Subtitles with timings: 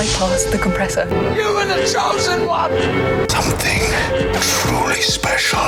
[0.00, 1.06] bypass the compressor.
[1.36, 2.72] You were the chosen one!
[3.28, 3.82] Something
[4.40, 5.60] truly special.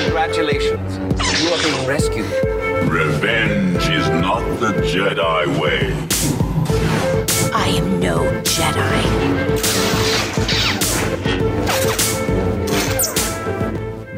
[0.00, 0.96] Congratulations.
[1.38, 2.32] You are being rescued.
[2.90, 5.92] Revenge is not the Jedi way.
[7.52, 9.02] I am no Jedi.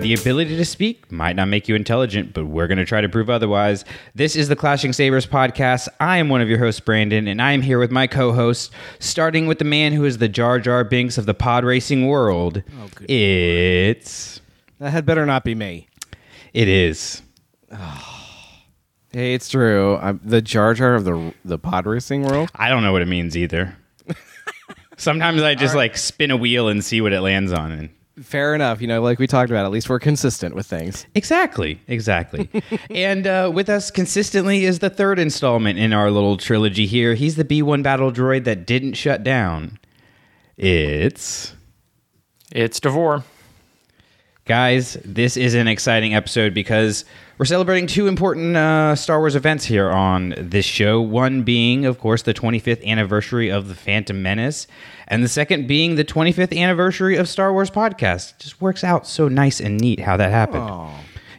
[0.05, 3.09] The ability to speak might not make you intelligent, but we're going to try to
[3.09, 3.86] prove otherwise.
[4.14, 5.89] This is the Clashing Sabers podcast.
[5.99, 8.71] I am one of your hosts, Brandon, and I am here with my co host,
[8.98, 12.62] starting with the man who is the Jar Jar Binks of the pod racing world.
[12.82, 14.43] Oh, good it's.
[14.79, 15.89] That had better not be me.
[16.53, 17.23] It is.
[19.11, 19.96] Hey, it's true.
[19.98, 22.50] I'm the Jar Jar of the the pod racing world.
[22.57, 23.76] I don't know what it means either.
[24.96, 27.71] Sometimes I just like spin a wheel and see what it lands on.
[27.71, 27.90] And
[28.21, 28.81] Fair enough.
[28.81, 31.04] You know, like we talked about, at least we're consistent with things.
[31.14, 32.48] Exactly, exactly.
[32.91, 37.14] and uh, with us consistently is the third installment in our little trilogy here.
[37.14, 39.79] He's the B1 battle droid that didn't shut down.
[40.57, 41.55] It's.
[42.53, 43.25] It's Davor.
[44.45, 47.05] Guys, this is an exciting episode because
[47.39, 51.01] we're celebrating two important uh, Star Wars events here on this show.
[51.01, 54.67] One being, of course, the 25th anniversary of The Phantom Menace,
[55.09, 58.39] and the second being the 25th anniversary of Star Wars Podcast.
[58.39, 60.71] Just works out so nice and neat how that happened.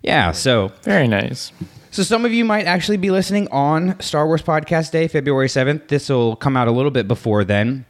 [0.04, 1.52] Yeah, so Very nice.
[1.92, 5.88] so some of you might actually be listening on Star Wars Podcast Day, February 7th.
[5.88, 7.86] This will come out a little bit before then.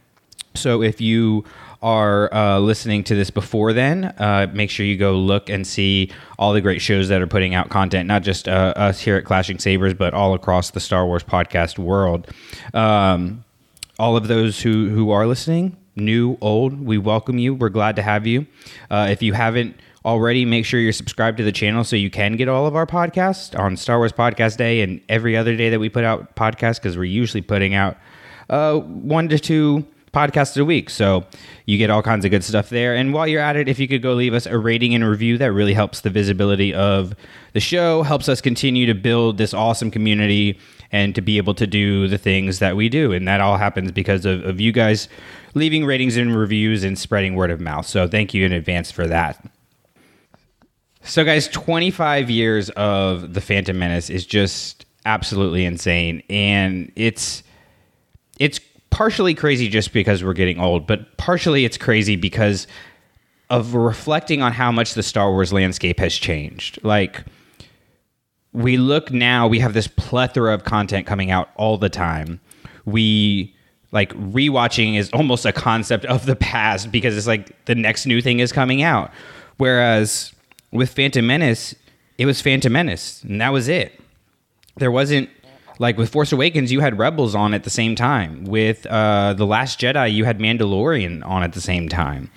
[0.54, 1.44] So if you
[1.82, 6.10] are uh, listening to this before then, uh, make sure you go look and see
[6.38, 9.26] all the great shows that are putting out content, not just uh, us here at
[9.26, 12.26] Clashing Sabers, but all across the Star Wars podcast world.
[12.72, 13.44] Um,
[13.98, 17.54] all of those who, who are listening, new, old, we welcome you.
[17.54, 18.46] We're glad to have you.
[18.90, 22.36] Uh, if you haven't already, make sure you're subscribed to the channel so you can
[22.36, 25.80] get all of our podcasts on Star Wars Podcast Day and every other day that
[25.80, 27.96] we put out podcasts because we're usually putting out
[28.50, 30.88] uh, one to two podcasts a week.
[30.88, 31.26] So
[31.66, 32.94] you get all kinds of good stuff there.
[32.94, 35.36] And while you're at it, if you could go leave us a rating and review,
[35.38, 37.14] that really helps the visibility of
[37.52, 40.58] the show, helps us continue to build this awesome community
[40.92, 43.12] and to be able to do the things that we do.
[43.12, 45.08] And that all happens because of, of you guys
[45.54, 47.86] leaving ratings and reviews and spreading word of mouth.
[47.86, 49.44] So thank you in advance for that.
[51.02, 56.22] So, guys, 25 years of The Phantom Menace is just absolutely insane.
[56.28, 57.44] And it's
[58.40, 58.60] it's
[58.90, 62.66] partially crazy just because we're getting old, but partially it's crazy because
[63.50, 66.82] of reflecting on how much the Star Wars landscape has changed.
[66.82, 67.24] Like
[68.56, 72.40] we look now, we have this plethora of content coming out all the time.
[72.86, 73.54] We
[73.92, 78.22] like rewatching is almost a concept of the past because it's like the next new
[78.22, 79.10] thing is coming out.
[79.58, 80.32] Whereas
[80.72, 81.74] with Phantom Menace,
[82.16, 84.00] it was Phantom Menace, and that was it.
[84.78, 85.28] There wasn't
[85.78, 88.44] like with Force Awakens, you had Rebels on at the same time.
[88.44, 92.30] With uh, the Last Jedi, you had Mandalorian on at the same time.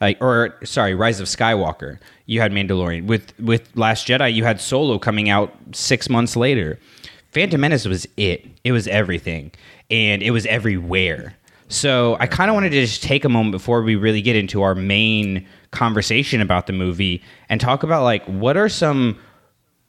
[0.00, 3.06] Like, or sorry, Rise of Skywalker, you had Mandalorian.
[3.06, 6.78] With with Last Jedi, you had Solo coming out six months later.
[7.32, 8.46] Phantom Menace was it.
[8.62, 9.50] It was everything,
[9.90, 11.36] and it was everywhere.
[11.68, 14.62] So I kind of wanted to just take a moment before we really get into
[14.62, 19.18] our main conversation about the movie and talk about like what are some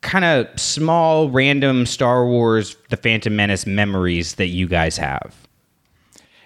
[0.06, 5.36] kind of small random Star Wars The Phantom Menace memories that you guys have.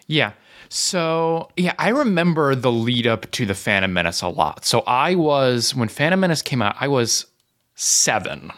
[0.07, 0.31] Yeah.
[0.69, 4.65] So, yeah, I remember the lead up to the Phantom Menace a lot.
[4.65, 7.25] So, I was, when Phantom Menace came out, I was
[7.75, 8.51] seven.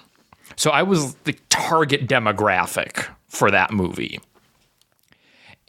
[0.56, 4.20] So, I was the target demographic for that movie.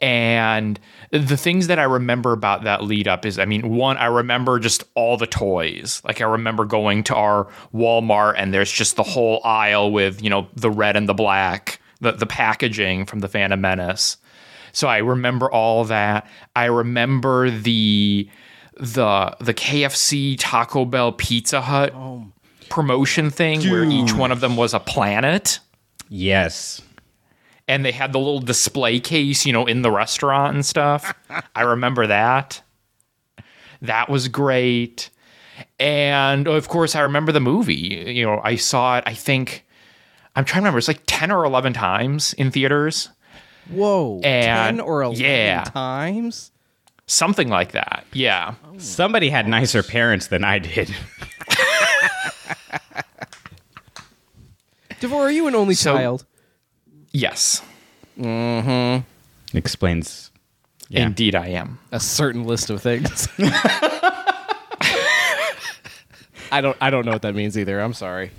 [0.03, 0.81] And
[1.11, 4.59] the things that I remember about that lead up is, I mean, one, I remember
[4.59, 6.01] just all the toys.
[6.03, 10.29] Like I remember going to our Walmart and there's just the whole aisle with, you
[10.29, 14.17] know, the red and the black, the, the packaging from the Phantom Menace.
[14.73, 16.27] So I remember all that.
[16.53, 18.27] I remember the
[18.75, 22.25] the the KFC Taco Bell Pizza Hut oh.
[22.69, 25.59] promotion thing where each one of them was a planet
[26.09, 26.81] Yes.
[27.67, 31.13] And they had the little display case, you know, in the restaurant and stuff.
[31.55, 32.61] I remember that.
[33.81, 35.09] That was great.
[35.79, 38.03] And of course, I remember the movie.
[38.07, 39.65] You know, I saw it, I think,
[40.35, 43.09] I'm trying to remember, it's like 10 or 11 times in theaters,
[43.69, 45.63] Whoa, And- ten or eleven yeah.
[45.63, 46.51] times.
[47.05, 48.05] something like that.
[48.11, 48.55] Yeah.
[48.77, 50.93] Somebody had nicer parents than I did.
[54.99, 56.25] Davor, are you an only So- child?
[57.13, 57.61] Yes.
[58.19, 59.57] Mm-hmm.
[59.57, 60.31] Explains.
[60.89, 61.05] Yeah.
[61.05, 61.79] Indeed, I am.
[61.91, 63.27] A certain list of things.
[66.51, 66.77] I don't.
[66.81, 67.79] I don't know what that means either.
[67.79, 68.31] I'm sorry.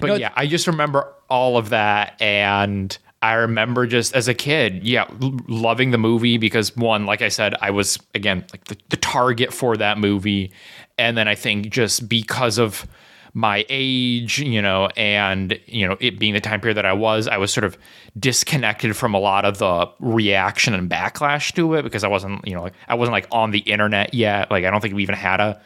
[0.00, 2.20] But yeah, I just remember all of that.
[2.20, 7.22] And I remember just as a kid, yeah, l- loving the movie because one, like
[7.22, 10.52] I said, I was again like the, the target for that movie,
[10.96, 12.86] and then I think just because of
[13.34, 17.28] my age, you know, and you know it being the time period that I was,
[17.28, 17.76] I was sort of
[18.18, 22.54] disconnected from a lot of the reaction and backlash to it because I wasn't, you
[22.54, 24.50] know, like I wasn't like on the internet yet.
[24.50, 25.60] Like I don't think we even had a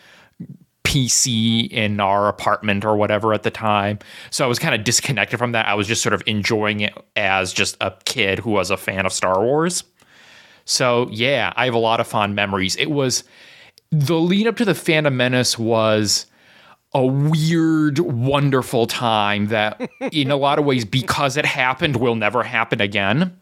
[0.84, 3.98] PC in our apartment or whatever at the time.
[4.30, 5.66] So I was kind of disconnected from that.
[5.66, 9.06] I was just sort of enjoying it as just a kid who was a fan
[9.06, 9.84] of Star Wars.
[10.64, 12.76] So yeah, I have a lot of fond memories.
[12.76, 13.24] It was
[13.90, 16.26] the lead up to the Phantom Menace was
[16.94, 19.80] a weird, wonderful time that,
[20.12, 23.38] in a lot of ways, because it happened, will never happen again.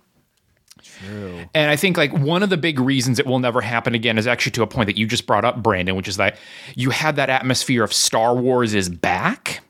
[0.83, 1.45] True.
[1.55, 4.27] And I think like one of the big reasons it will never happen again is
[4.27, 6.39] actually to a point that you just brought up, Brandon, which is that
[6.75, 9.63] you had that atmosphere of Star Wars is back.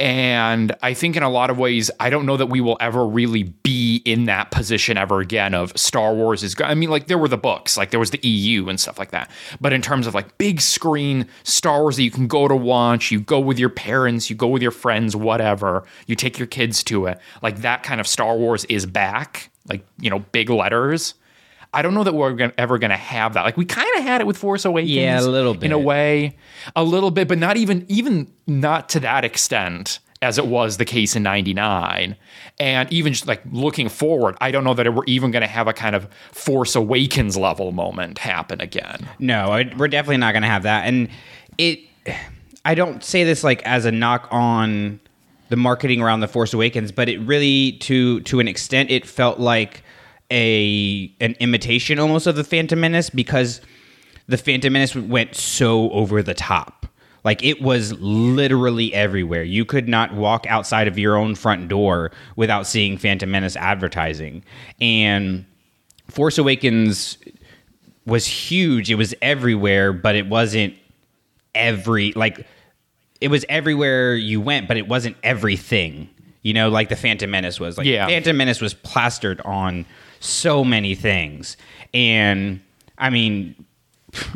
[0.00, 3.06] And I think in a lot of ways, I don't know that we will ever
[3.06, 6.56] really be in that position ever again of Star Wars is.
[6.64, 9.10] I mean, like there were the books, like there was the EU and stuff like
[9.10, 9.30] that.
[9.60, 13.10] But in terms of like big screen Star Wars that you can go to watch,
[13.10, 16.82] you go with your parents, you go with your friends, whatever, you take your kids
[16.84, 17.20] to it.
[17.42, 21.12] Like that kind of Star Wars is back, like, you know, big letters.
[21.72, 23.42] I don't know that we're gonna, ever going to have that.
[23.42, 25.78] Like we kind of had it with Force Awakens, Yeah, a little bit in a
[25.78, 26.36] way,
[26.74, 30.84] a little bit, but not even even not to that extent as it was the
[30.84, 32.16] case in '99.
[32.58, 35.66] And even just like looking forward, I don't know that we're even going to have
[35.68, 39.08] a kind of Force Awakens level moment happen again.
[39.18, 40.86] No, I, we're definitely not going to have that.
[40.86, 41.08] And
[41.56, 41.80] it,
[42.64, 45.00] I don't say this like as a knock on
[45.48, 49.38] the marketing around the Force Awakens, but it really, to to an extent, it felt
[49.38, 49.82] like
[50.30, 53.60] a an imitation almost of the Phantom Menace because
[54.26, 56.86] the Phantom Menace went so over the top.
[57.24, 59.42] Like it was literally everywhere.
[59.42, 64.42] You could not walk outside of your own front door without seeing Phantom Menace advertising.
[64.80, 65.44] And
[66.08, 67.18] Force Awakens
[68.06, 68.90] was huge.
[68.90, 70.74] It was everywhere, but it wasn't
[71.54, 72.46] every like
[73.20, 76.08] it was everywhere you went, but it wasn't everything.
[76.42, 77.76] You know, like the Phantom Menace was.
[77.76, 78.06] Like Yeah.
[78.06, 79.84] Phantom Menace was plastered on
[80.20, 81.56] so many things.
[81.92, 82.60] And
[82.98, 83.56] I mean,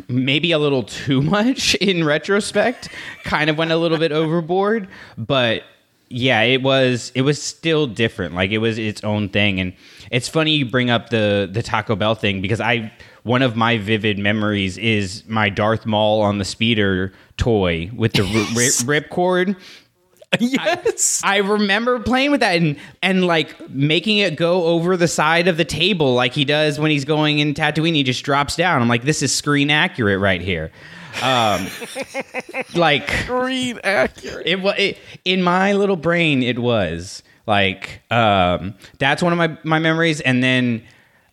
[0.07, 2.89] maybe a little too much in retrospect.
[3.23, 4.87] Kind of went a little bit overboard,
[5.17, 5.63] but
[6.09, 8.35] yeah, it was it was still different.
[8.35, 9.59] Like it was its own thing.
[9.59, 9.73] And
[10.11, 12.91] it's funny you bring up the the Taco Bell thing because I
[13.23, 18.21] one of my vivid memories is my Darth Maul on the speeder toy with the
[18.85, 19.55] r- rip ripcord.
[20.39, 21.21] yes.
[21.23, 25.57] I remember playing with that and and like making it go over the side of
[25.57, 27.95] the table like he does when he's going in Tatooine.
[27.95, 28.81] He just drops down.
[28.81, 30.71] I'm like, this is screen accurate right here.
[31.21, 31.67] Um,
[32.75, 34.45] like screen accurate.
[34.45, 36.43] it was in my little brain.
[36.43, 40.21] It was like um, that's one of my my memories.
[40.21, 40.83] And then,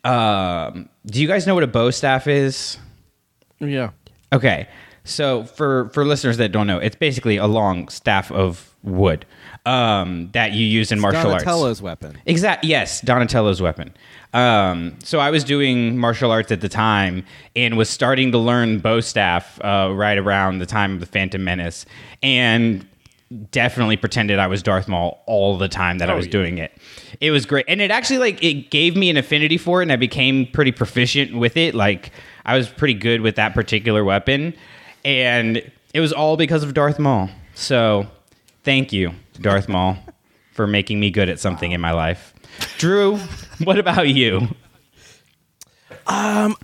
[0.05, 2.79] um, do you guys know what a bow staff is?
[3.59, 3.91] Yeah.
[4.33, 4.69] Okay.
[5.05, 9.25] So for for listeners that don't know, it's basically a long staff of wood
[9.65, 11.45] um, that you use in martial arts.
[11.45, 12.19] Donatello's weapon.
[12.27, 12.65] Exact.
[12.65, 13.95] Yes, Donatello's weapon.
[14.35, 17.25] Um, so I was doing martial arts at the time
[17.55, 21.43] and was starting to learn bow staff uh, right around the time of the Phantom
[21.43, 21.85] Menace,
[22.23, 22.87] and
[23.51, 26.73] definitely pretended I was Darth Maul all the time that I was doing it.
[27.21, 29.93] It was great, and it actually like it gave me an affinity for it, and
[29.93, 31.75] I became pretty proficient with it.
[31.75, 32.11] Like
[32.45, 34.55] I was pretty good with that particular weapon,
[35.05, 35.63] and
[35.95, 37.29] it was all because of Darth Maul.
[37.55, 38.07] So
[38.63, 39.97] thank you, Darth Maul,
[40.53, 42.35] for making me good at something in my life.
[42.79, 43.19] Drew,
[43.65, 44.49] what about you?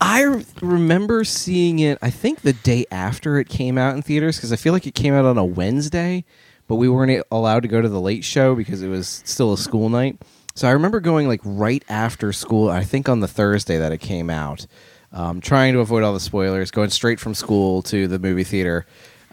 [0.01, 1.99] I remember seeing it.
[2.03, 4.95] I think the day after it came out in theaters because I feel like it
[4.95, 6.25] came out on a Wednesday,
[6.67, 9.59] but we weren't allowed to go to the late show because it was still a
[9.59, 10.21] school night.
[10.55, 12.69] So I remember going like right after school.
[12.69, 14.67] I think on the Thursday that it came out,
[15.13, 18.87] um, trying to avoid all the spoilers, going straight from school to the movie theater.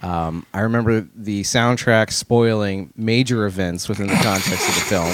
[0.05, 5.12] Um, I remember the soundtrack spoiling major events within the context of the film.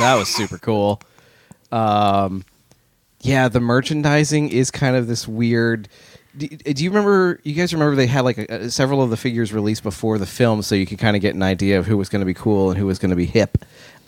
[0.00, 1.00] That was super cool.
[1.70, 2.44] Um,
[3.20, 5.88] yeah, the merchandising is kind of this weird.
[6.36, 7.38] Do, do you remember?
[7.44, 10.62] You guys remember they had like a, several of the figures released before the film,
[10.62, 12.70] so you could kind of get an idea of who was going to be cool
[12.70, 13.58] and who was going to be hip.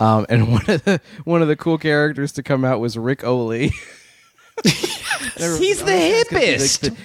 [0.00, 3.21] Um, and one of the one of the cool characters to come out was Ric
[3.21, 3.71] Olié.
[4.64, 6.97] He's the "Oh, be like hippest.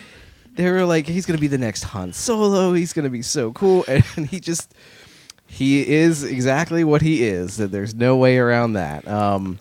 [0.55, 2.73] The-" they were like, he's going to be the next Han Solo.
[2.73, 4.73] He's going to be so cool, and he just
[5.47, 7.57] he is exactly what he is.
[7.57, 9.07] That there's no way around that.
[9.07, 9.59] Um,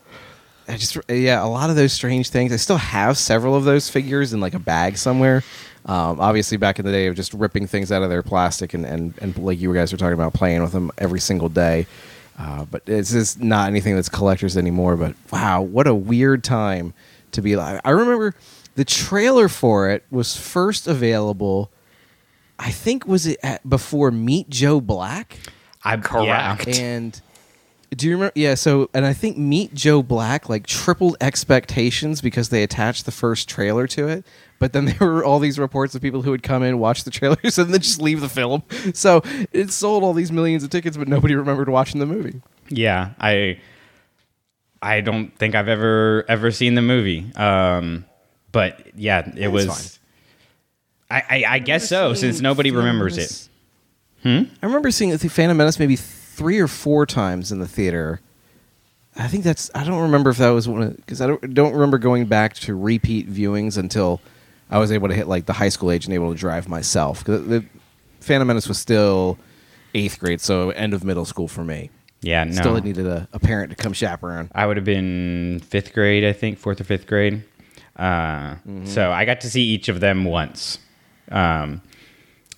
[0.69, 2.53] I just yeah, a lot of those strange things.
[2.53, 5.43] I still have several of those figures in like a bag somewhere.
[5.87, 8.85] Um, obviously, back in the day of just ripping things out of their plastic and,
[8.85, 11.87] and, and like you guys were talking about playing with them every single day.
[12.39, 14.97] Uh, but it's just not anything that's collectors anymore.
[14.97, 16.95] But wow, what a weird time
[17.33, 17.81] to be alive.
[17.85, 18.35] I remember
[18.75, 21.71] the trailer for it was first available.
[22.59, 25.39] I think was it at, before Meet Joe Black.
[25.83, 26.69] I'm Correct.
[26.69, 27.21] And
[27.91, 28.33] do you remember?
[28.35, 28.55] Yeah.
[28.55, 33.49] So, and I think Meet Joe Black like tripled expectations because they attached the first
[33.49, 34.25] trailer to it.
[34.59, 37.11] But then there were all these reports of people who would come in, watch the
[37.11, 38.63] trailers, and then just leave the film.
[38.95, 39.23] So
[39.53, 42.41] it sold all these millions of tickets, but nobody remembered watching the movie.
[42.69, 43.59] Yeah, I
[44.81, 47.33] I don't think I've ever ever seen the movie.
[47.35, 48.05] Um,
[48.53, 49.99] but yeah, it was.
[51.11, 53.49] I, I, I guess so, since nobody remembers it.
[54.23, 54.53] Hmm?
[54.63, 58.21] I remember seeing the Phantom Menace maybe three or four times in the theater.
[59.17, 59.71] I think that's.
[59.75, 62.55] I don't remember if that was one of because I don't don't remember going back
[62.55, 64.21] to repeat viewings until
[64.71, 67.25] I was able to hit like the high school age and able to drive myself.
[67.25, 67.65] 'Cause the
[68.21, 69.37] Phantom Menace was still
[69.95, 71.91] eighth grade, so end of middle school for me.
[72.23, 72.53] Yeah, no.
[72.53, 74.49] Still needed a, a parent to come chaperone.
[74.55, 77.43] I would have been fifth grade, I think, fourth or fifth grade.
[77.97, 80.79] Uh, So I got to see each of them once.
[81.31, 81.83] Um,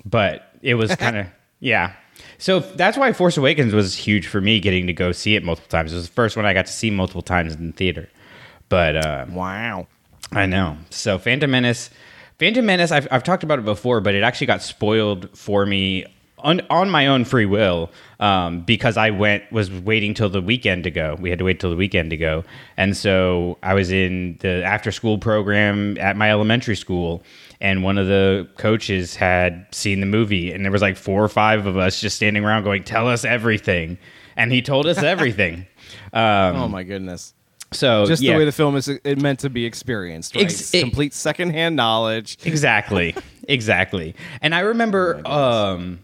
[0.04, 1.26] but it was kind of,
[1.60, 1.92] yeah.
[2.38, 5.68] So that's why Force Awakens was huge for me getting to go see it multiple
[5.68, 5.92] times.
[5.92, 8.08] It was the first one I got to see multiple times in the theater.
[8.68, 9.86] But uh, Wow.
[10.32, 10.76] I know.
[10.90, 11.90] So Phantom Menace,
[12.38, 16.06] Phantom Menace, I've, I've talked about it before, but it actually got spoiled for me
[16.42, 20.84] on, on my own free will um, because I went was waiting till the weekend
[20.84, 21.16] to go.
[21.20, 22.44] We had to wait till the weekend to go,
[22.76, 27.22] and so I was in the after school program at my elementary school,
[27.60, 31.28] and one of the coaches had seen the movie, and there was like four or
[31.28, 33.98] five of us just standing around going, "Tell us everything,"
[34.36, 35.66] and he told us everything.
[36.14, 37.34] Um, Oh my goodness.
[37.72, 38.32] so Just yeah.
[38.32, 40.44] the way the film is it meant to be experienced, right?
[40.44, 42.38] Ex- Complete secondhand knowledge.
[42.44, 43.14] exactly
[43.48, 45.98] exactly and i remember um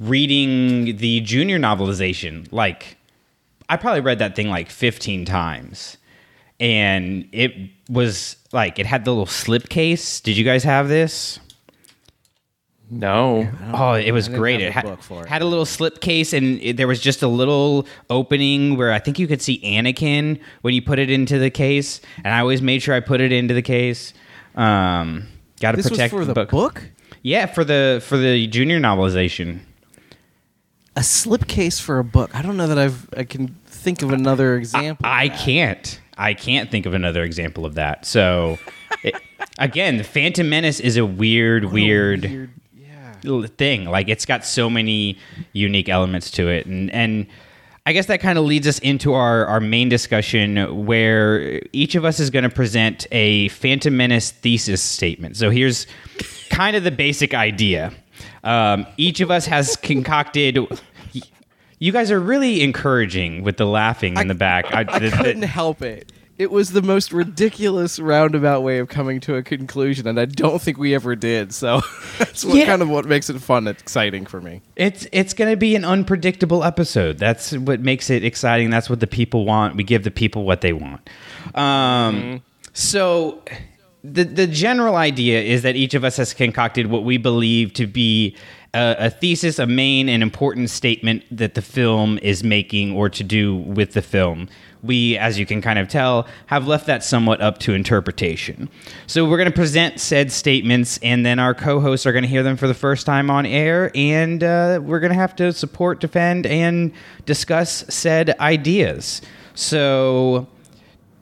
[0.00, 2.96] reading the junior novelization like
[3.68, 5.96] i probably read that thing like 15 times
[6.58, 7.52] and it
[7.88, 11.38] was like it had the little slip case did you guys have this
[12.92, 13.48] No.
[13.72, 14.60] Oh, it was great.
[14.60, 15.28] It the had, book for it.
[15.28, 18.98] had a little slip case, and it, there was just a little opening where I
[18.98, 22.00] think you could see Anakin when you put it into the case.
[22.24, 24.12] And I always made sure I put it into the case.
[24.56, 25.28] Um,
[25.60, 26.50] Got to This was protect for the book.
[26.50, 26.82] book?
[27.22, 29.60] Yeah, for the for the junior novelization.
[31.00, 32.34] A slipcase for a book.
[32.36, 35.06] I don't know that I've I can think of another example.
[35.06, 35.38] I that.
[35.38, 35.98] can't.
[36.18, 38.04] I can't think of another example of that.
[38.04, 38.58] So,
[39.02, 39.14] it,
[39.58, 43.46] again, the Phantom Menace is a weird, weird, Weird- yeah.
[43.56, 43.86] thing.
[43.86, 45.16] Like it's got so many
[45.54, 47.26] unique elements to it, and and
[47.86, 52.04] I guess that kind of leads us into our our main discussion, where each of
[52.04, 55.38] us is going to present a Phantom Menace thesis statement.
[55.38, 55.86] So here's
[56.50, 57.94] kind of the basic idea.
[58.44, 60.58] Um, each of us has concocted.
[61.80, 64.66] You guys are really encouraging with the laughing in the back.
[64.72, 66.12] I, I the- the- couldn't help it.
[66.38, 70.58] It was the most ridiculous roundabout way of coming to a conclusion, and I don't
[70.62, 71.52] think we ever did.
[71.52, 71.82] So
[72.18, 72.64] that's what Yeah.
[72.64, 74.62] kind of what makes it fun and exciting for me.
[74.74, 77.18] It's it's going to be an unpredictable episode.
[77.18, 78.70] That's what makes it exciting.
[78.70, 79.76] That's what the people want.
[79.76, 81.10] We give the people what they want.
[81.54, 83.42] Um, So
[84.02, 87.86] the the general idea is that each of us has concocted what we believe to
[87.86, 88.34] be
[88.74, 93.24] a, a thesis, a main and important statement that the film is making or to
[93.24, 94.48] do with the film.
[94.82, 98.70] We, as you can kind of tell, have left that somewhat up to interpretation.
[99.06, 102.42] So we're going to present said statements, and then our co-hosts are going to hear
[102.42, 106.00] them for the first time on air, and uh, we're going to have to support,
[106.00, 106.92] defend, and
[107.26, 109.20] discuss said ideas.
[109.54, 110.46] So,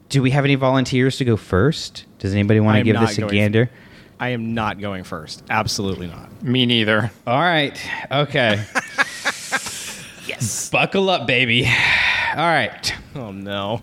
[0.09, 2.05] do we have any volunteers to go first?
[2.19, 3.71] Does anybody want to give this a gander?
[4.21, 5.43] I am not going first.
[5.49, 6.43] Absolutely not.
[6.43, 7.11] Me neither.
[7.27, 7.79] All right.
[8.11, 8.65] Okay.
[10.27, 10.71] yes.
[10.71, 11.67] Buckle up, baby.
[11.67, 12.95] All right.
[13.15, 13.81] Oh no.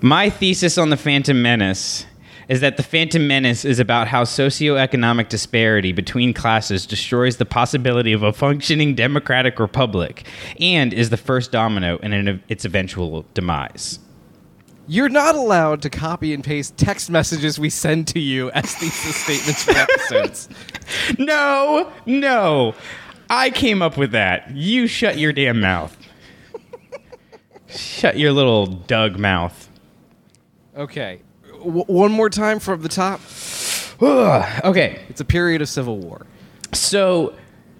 [0.00, 2.06] My thesis on the Phantom Menace
[2.48, 8.12] is that the Phantom Menace is about how socioeconomic disparity between classes destroys the possibility
[8.12, 10.26] of a functioning democratic republic
[10.60, 13.98] and is the first domino in an, its eventual demise.
[14.92, 19.16] You're not allowed to copy and paste text messages we send to you as thesis
[19.16, 20.48] statements for episodes.
[21.18, 22.74] No, no.
[23.30, 24.50] I came up with that.
[24.54, 25.96] You shut your damn mouth.
[27.68, 29.70] shut your little Doug mouth.
[30.76, 31.22] Okay.
[31.60, 33.20] W- one more time from the top.
[34.02, 36.26] Okay, It's a period of civil war.
[36.72, 37.32] so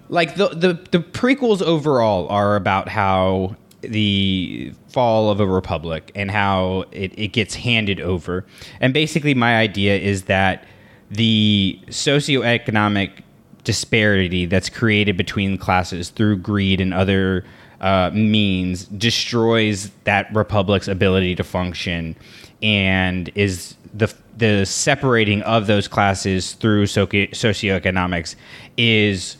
[0.09, 6.31] like the, the the prequels overall are about how the fall of a republic and
[6.31, 8.45] how it, it gets handed over.
[8.81, 10.65] And basically my idea is that
[11.11, 13.23] the socioeconomic
[13.65, 17.45] disparity that's created between classes through greed and other
[17.81, 22.17] uh, means destroys that republic's ability to function
[22.63, 28.35] and is the the separating of those classes through soci- socioeconomics
[28.77, 29.37] is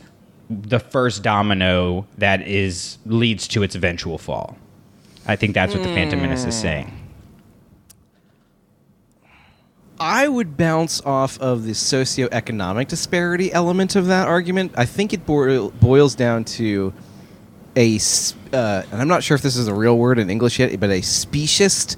[0.63, 4.57] the first domino that is leads to its eventual fall.
[5.27, 6.93] I think that's what the Phantom Menace is saying.
[10.01, 14.73] I would bounce off of the socioeconomic disparity element of that argument.
[14.77, 16.93] I think it boil, boils down to
[17.77, 20.59] a, s- uh, and I'm not sure if this is a real word in English
[20.59, 21.97] yet, but a speciest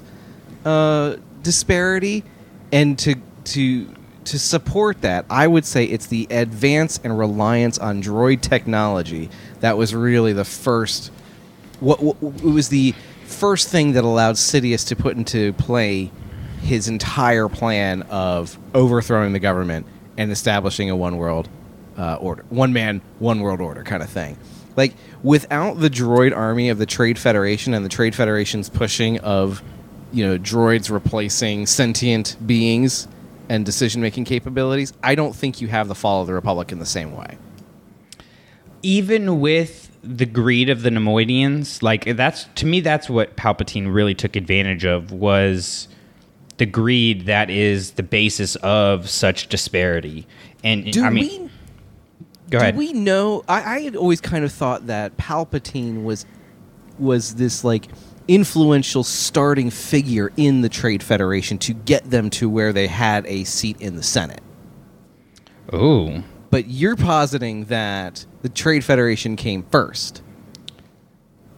[0.65, 2.23] uh, disparity.
[2.71, 3.87] And to to
[4.25, 9.29] to support that, I would say it's the advance and reliance on droid technology
[9.59, 11.11] that was really the first.
[11.79, 12.93] What, what it was the
[13.25, 16.11] first thing that allowed Sidious to put into play
[16.61, 19.85] his entire plan of overthrowing the government
[20.17, 21.47] and establishing a one world
[21.97, 24.37] uh, order, one man, one world order kind of thing.
[24.75, 29.61] Like without the droid army of the Trade Federation and the Trade Federation's pushing of,
[30.11, 33.07] you know, droids replacing sentient beings
[33.49, 36.79] and decision making capabilities, I don't think you have the fall of the Republic in
[36.79, 37.37] the same way.
[38.83, 44.13] even with the greed of the Neimoidians, like that's to me, that's what Palpatine really
[44.13, 45.87] took advantage of was
[46.57, 50.27] the greed that is the basis of such disparity.
[50.63, 51.49] And Do I mean, we
[52.51, 52.75] go ahead.
[52.75, 53.43] Do we know?
[53.47, 56.25] I, I had always kind of thought that Palpatine was
[56.99, 57.87] was this like
[58.27, 63.43] influential starting figure in the Trade Federation to get them to where they had a
[63.43, 64.41] seat in the Senate.
[65.71, 66.23] Oh.
[66.49, 70.21] But you're positing that the Trade Federation came first.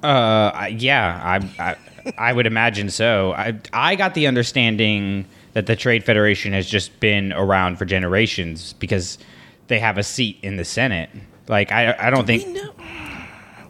[0.04, 1.76] uh, yeah, I, I,
[2.18, 3.34] I would imagine so.
[3.34, 8.74] I, I got the understanding that the Trade Federation has just been around for generations
[8.74, 9.18] because
[9.68, 11.10] they have a seat in the Senate.
[11.48, 12.46] Like I, I don't think.
[12.46, 12.74] We know.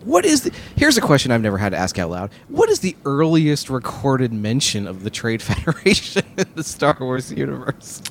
[0.07, 2.31] What is the, here's a question I've never had to ask out loud.
[2.47, 8.01] What is the earliest recorded mention of the Trade Federation in the Star Wars universe?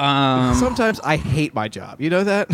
[0.00, 2.00] Um, Sometimes I hate my job.
[2.00, 2.50] You know that?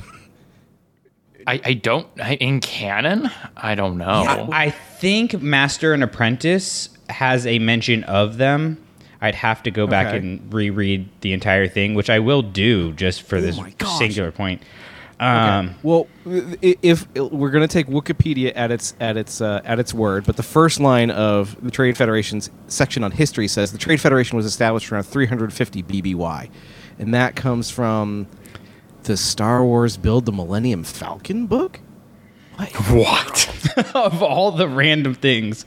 [1.47, 3.31] I, I don't I, in canon.
[3.57, 4.49] I don't know.
[4.53, 8.83] I think Master and Apprentice has a mention of them.
[9.21, 10.19] I'd have to go back Okay.
[10.19, 13.99] and reread the entire thing, which I will do just for this Oh my gosh.
[13.99, 14.61] singular point.
[15.19, 19.79] Um, well, i- if we're going to take Wikipedia at its at its uh, at
[19.79, 23.79] its word, but the first line of the Trade Federation's section on history says the
[23.79, 26.51] Trade Federation was established around 350 BBY,
[26.99, 28.27] and that comes from
[29.05, 31.81] the Star Wars Build the Millennium Falcon book.
[32.91, 33.49] What?
[33.95, 35.65] of all the random things,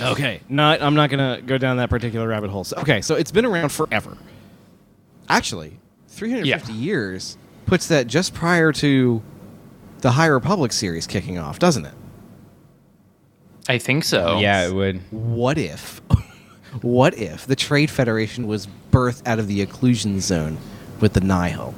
[0.00, 2.64] Okay, not I'm not going to go down that particular rabbit hole.
[2.64, 4.16] So, okay, so it's been around forever.
[5.28, 5.78] Actually,
[6.08, 6.78] 350 Yeah.
[6.78, 9.22] years puts that just prior to
[10.00, 11.94] the High Republic series kicking off, doesn't it?
[13.68, 14.38] I think so.
[14.38, 15.00] yeah, it would.
[15.10, 16.00] what if
[16.82, 20.56] what if the trade federation was birthed out of the occlusion zone
[21.00, 21.74] with the nihil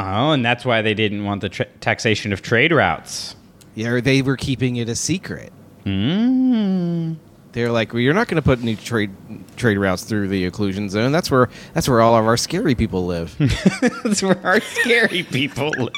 [0.00, 3.34] Oh, and that's why they didn't want the tra- taxation of trade routes.
[3.74, 5.52] yeah they were keeping it a secret
[5.86, 7.16] Mm.
[7.52, 9.10] They're like well, you're not going to put any trade
[9.56, 13.06] trade routes through the occlusion zone that's where that's where all of our scary people
[13.06, 13.34] live
[14.04, 15.94] that's where our scary people live.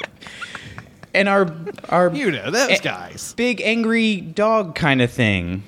[1.12, 1.52] And our
[1.88, 5.64] our you know those Eh, guys big angry dog kind of thing.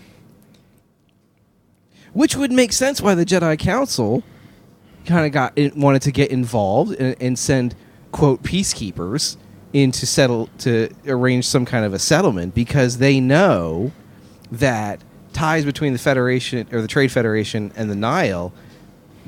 [2.12, 4.22] which would make sense why the jedi council
[5.06, 7.74] kind of got wanted to get involved and, and send
[8.12, 9.36] quote peacekeepers
[9.72, 13.90] in to settle to arrange some kind of a settlement because they know
[14.52, 15.00] that
[15.32, 18.52] ties between the federation or the trade federation and the Nihil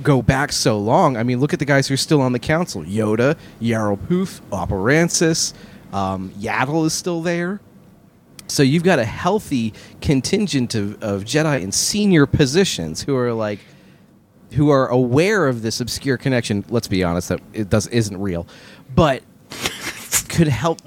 [0.03, 1.17] go back so long.
[1.17, 2.83] I mean look at the guys who are still on the council.
[2.83, 5.55] Yoda Yarael Poof operansis
[5.93, 7.61] um, yaddle is still there.
[8.47, 13.61] So you've got a healthy contingent of, of Jedi in senior positions who are like
[14.53, 16.65] who are aware of this obscure connection.
[16.69, 18.47] Let's be honest, that it does isn't real,
[18.95, 19.23] but
[20.29, 20.81] could help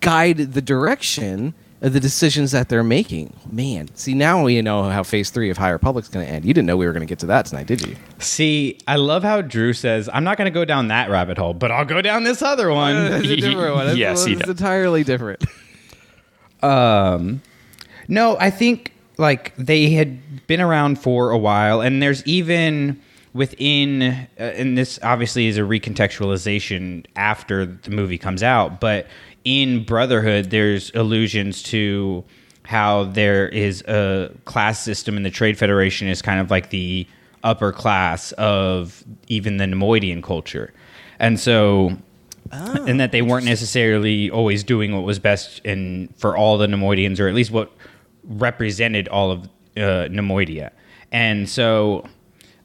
[0.00, 3.34] guide the direction the decisions that they're making.
[3.50, 6.44] Man, see now we know how Phase Three of High Republic's going to end.
[6.44, 7.96] You didn't know we were going to get to that tonight, did you?
[8.18, 11.54] See, I love how Drew says, "I'm not going to go down that rabbit hole,
[11.54, 13.88] but I'll go down this other one." It's a different one.
[13.88, 15.42] It's, Yes, he it's entirely different.
[16.62, 17.40] Um,
[18.08, 23.00] no, I think like they had been around for a while, and there's even
[23.32, 29.06] within, uh, and this obviously is a recontextualization after the movie comes out, but
[29.44, 32.24] in Brotherhood, there's allusions to
[32.64, 37.06] how there is a class system, and the Trade Federation is kind of like the
[37.42, 40.72] upper class of even the Neimoidian culture,
[41.18, 41.96] and so
[42.52, 47.18] and that they weren't necessarily always doing what was best in for all the Neimoidians,
[47.18, 47.72] or at least what
[48.24, 49.44] represented all of
[49.76, 50.70] uh, Neimoidia,
[51.10, 52.04] and so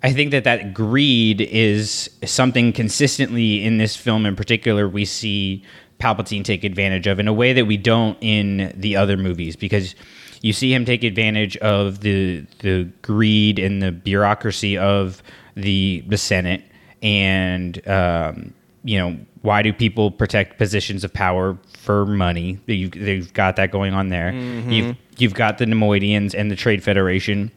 [0.04, 5.64] I think that that greed is something consistently in this film in particular we see
[6.00, 9.96] Palpatine take advantage of in a way that we don't in the other movies because
[10.42, 15.24] you see him take advantage of the the greed and the bureaucracy of
[15.56, 16.64] the the Senate
[17.02, 18.54] and um,
[18.84, 22.60] you know why do people protect positions of power for money?
[22.66, 24.34] You've, they've got that going on there.
[24.34, 27.52] You've you've got the Neimoidians and the Trade Federation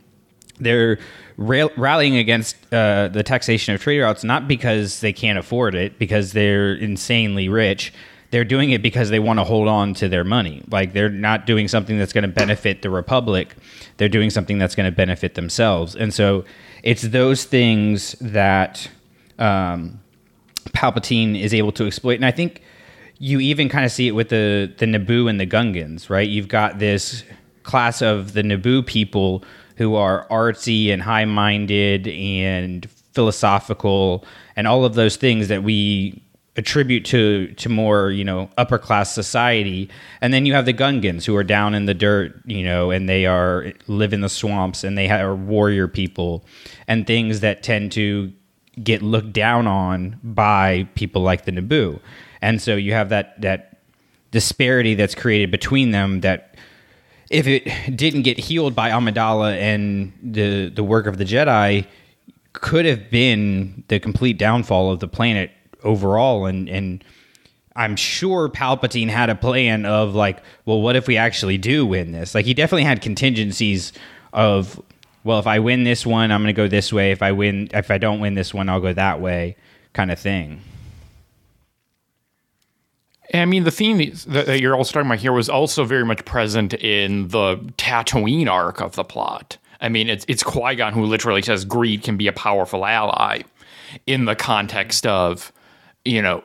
[0.60, 0.98] they're
[1.36, 5.98] rail- rallying against uh, the taxation of trade routes not because they can't afford it,
[5.98, 7.92] because they're insanely rich.
[8.30, 10.62] They're doing it because they want to hold on to their money.
[10.70, 13.54] Like they're not doing something that's going to benefit the republic.
[13.96, 15.96] They're doing something that's going to benefit themselves.
[15.96, 16.44] And so
[16.82, 18.90] it's those things that
[19.38, 20.00] um,
[20.70, 22.16] Palpatine is able to exploit.
[22.16, 22.62] And I think
[23.18, 26.28] you even kind of see it with the the Naboo and the Gungans, right?
[26.28, 27.24] You've got this
[27.62, 29.44] class of the Naboo people
[29.76, 34.24] who are artsy and high minded and philosophical
[34.56, 36.22] and all of those things that we
[36.58, 39.88] attribute to to more you know upper class society.
[40.20, 43.08] And then you have the gungans who are down in the dirt you know and
[43.08, 46.44] they are live in the swamps and they are warrior people
[46.86, 48.32] and things that tend to
[48.82, 52.00] get looked down on by people like the naboo.
[52.42, 53.78] And so you have that that
[54.32, 56.56] disparity that's created between them that
[57.30, 61.86] if it didn't get healed by Amidala and the the work of the Jedi,
[62.52, 65.52] could have been the complete downfall of the planet
[65.84, 66.46] overall.
[66.46, 67.04] And and
[67.76, 72.12] I'm sure Palpatine had a plan of like, well, what if we actually do win
[72.12, 72.34] this?
[72.34, 73.92] Like he definitely had contingencies
[74.32, 74.82] of,
[75.24, 77.12] well, if I win this one, I'm going to go this way.
[77.12, 79.56] If I win, if I don't win this one, I'll go that way,
[79.92, 80.60] kind of thing.
[83.34, 86.72] I mean, the theme that you're also talking about here was also very much present
[86.74, 89.58] in the Tatooine arc of the plot.
[89.80, 93.42] I mean, it's it's Qui Gon who literally says greed can be a powerful ally,
[94.06, 95.52] in the context of,
[96.04, 96.42] you know,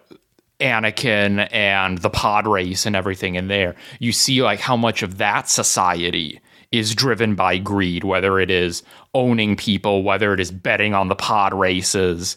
[0.59, 3.75] Anakin and the pod race and everything in there.
[3.99, 6.39] You see like how much of that society
[6.71, 8.81] is driven by greed, whether it is
[9.13, 12.35] owning people, whether it is betting on the pod races,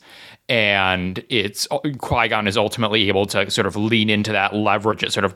[0.49, 5.03] and it's uh, Qui Gon is ultimately able to sort of lean into that leverage
[5.03, 5.35] at sort of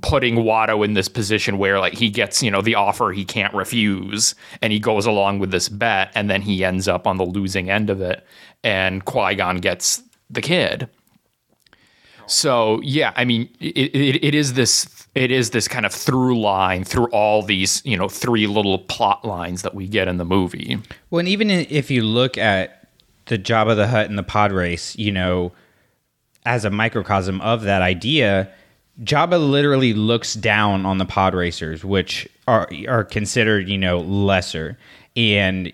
[0.00, 3.52] putting Watto in this position where like he gets you know the offer he can't
[3.52, 7.26] refuse, and he goes along with this bet, and then he ends up on the
[7.26, 8.24] losing end of it,
[8.62, 10.88] and Qui Gon gets the kid.
[12.26, 16.38] So yeah, I mean, it, it, it is this it is this kind of through
[16.38, 20.24] line through all these you know three little plot lines that we get in the
[20.24, 20.78] movie.
[21.10, 22.88] Well, and even if you look at
[23.26, 25.52] the Jabba the Hutt and the pod race, you know,
[26.44, 28.50] as a microcosm of that idea,
[29.02, 34.78] Jabba literally looks down on the pod racers, which are are considered, you know, lesser.
[35.16, 35.72] And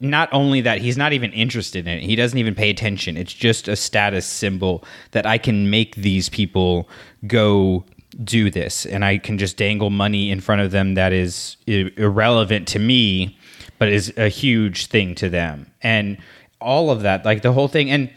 [0.00, 2.02] not only that, he's not even interested in it.
[2.02, 3.16] He doesn't even pay attention.
[3.16, 6.88] It's just a status symbol that I can make these people
[7.26, 7.84] go
[8.22, 12.68] do this, and I can just dangle money in front of them that is irrelevant
[12.68, 13.36] to me,
[13.78, 15.70] but is a huge thing to them.
[15.82, 16.18] And
[16.60, 18.10] all of that, like the whole thing, and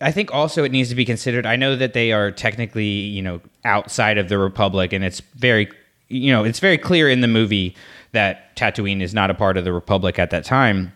[0.00, 1.46] I think also it needs to be considered.
[1.46, 5.70] I know that they are technically, you know, outside of the Republic, and it's very,
[6.08, 7.74] you know, it's very clear in the movie
[8.18, 10.92] that Tatooine is not a part of the Republic at that time.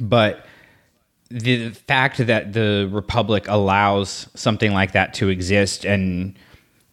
[0.00, 0.46] But
[1.28, 6.34] the fact that the Republic allows something like that to exist and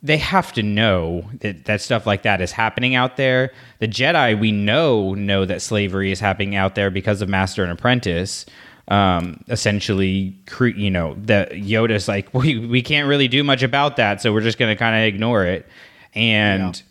[0.01, 3.53] they have to know that, that stuff like that is happening out there.
[3.79, 7.71] The Jedi, we know, know that slavery is happening out there because of Master and
[7.71, 8.45] Apprentice.
[8.89, 13.95] Um, essentially, cre- you know, that Yoda's like, we, we can't really do much about
[13.95, 15.65] that, so we're just going to kind of ignore it.
[16.13, 16.83] And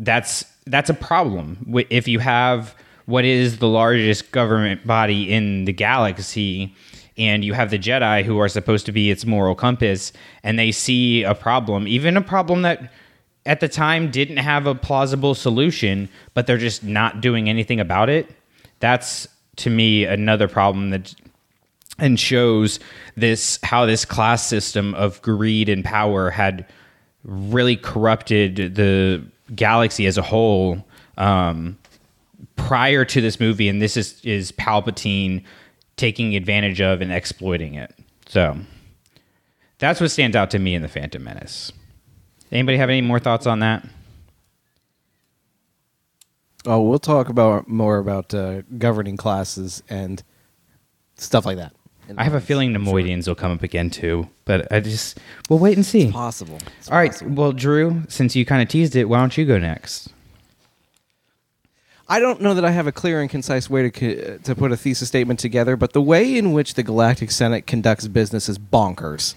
[0.00, 1.58] that's that's a problem
[1.90, 2.74] if you have
[3.06, 6.74] what is the largest government body in the galaxy
[7.16, 10.70] and you have the jedi who are supposed to be its moral compass and they
[10.70, 12.92] see a problem even a problem that
[13.46, 18.08] at the time didn't have a plausible solution but they're just not doing anything about
[18.08, 18.30] it
[18.80, 19.26] that's
[19.56, 21.14] to me another problem that
[21.98, 22.78] and shows
[23.16, 26.64] this how this class system of greed and power had
[27.24, 29.22] really corrupted the
[29.54, 30.84] galaxy as a whole
[31.16, 31.78] um,
[32.56, 35.44] prior to this movie, and this is is Palpatine
[35.96, 37.94] taking advantage of and exploiting it.
[38.26, 38.56] So
[39.78, 41.72] that's what stands out to me in the Phantom Menace.
[42.50, 43.86] Anybody have any more thoughts on that?
[46.66, 50.22] Oh, we'll talk about more about uh, governing classes and
[51.16, 51.72] stuff like that.
[52.16, 55.18] I have a feeling Neimoidians will come up again too, but I just
[55.50, 56.10] we'll wait and see.
[56.10, 56.58] possible.
[56.78, 57.34] It's All right, possible.
[57.34, 60.08] well, Drew, since you kind of teased it, why don't you go next?
[62.08, 64.72] I don't know that I have a clear and concise way to co- to put
[64.72, 68.58] a thesis statement together, but the way in which the Galactic Senate conducts business is
[68.58, 69.34] bonkers.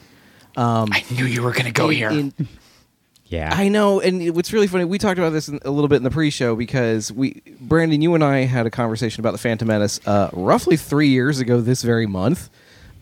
[0.56, 2.10] I knew you were going to go In- here.
[2.12, 2.34] in-
[3.26, 3.50] Yeah.
[3.54, 6.04] I know, and what's really funny, we talked about this in, a little bit in
[6.04, 10.02] the pre-show because we, Brandon, you and I had a conversation about the Phantom Menace
[10.06, 12.50] uh, roughly three years ago this very month,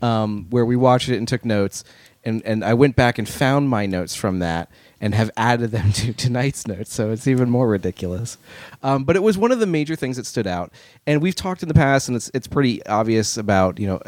[0.02, 1.84] um, where we watched it and took notes,
[2.24, 4.70] and and I went back and found my notes from that
[5.02, 8.38] and have added them to tonight's notes, so it's even more ridiculous.
[8.84, 10.72] Um, but it was one of the major things that stood out,
[11.08, 14.02] and we've talked in the past, and it's it's pretty obvious about you know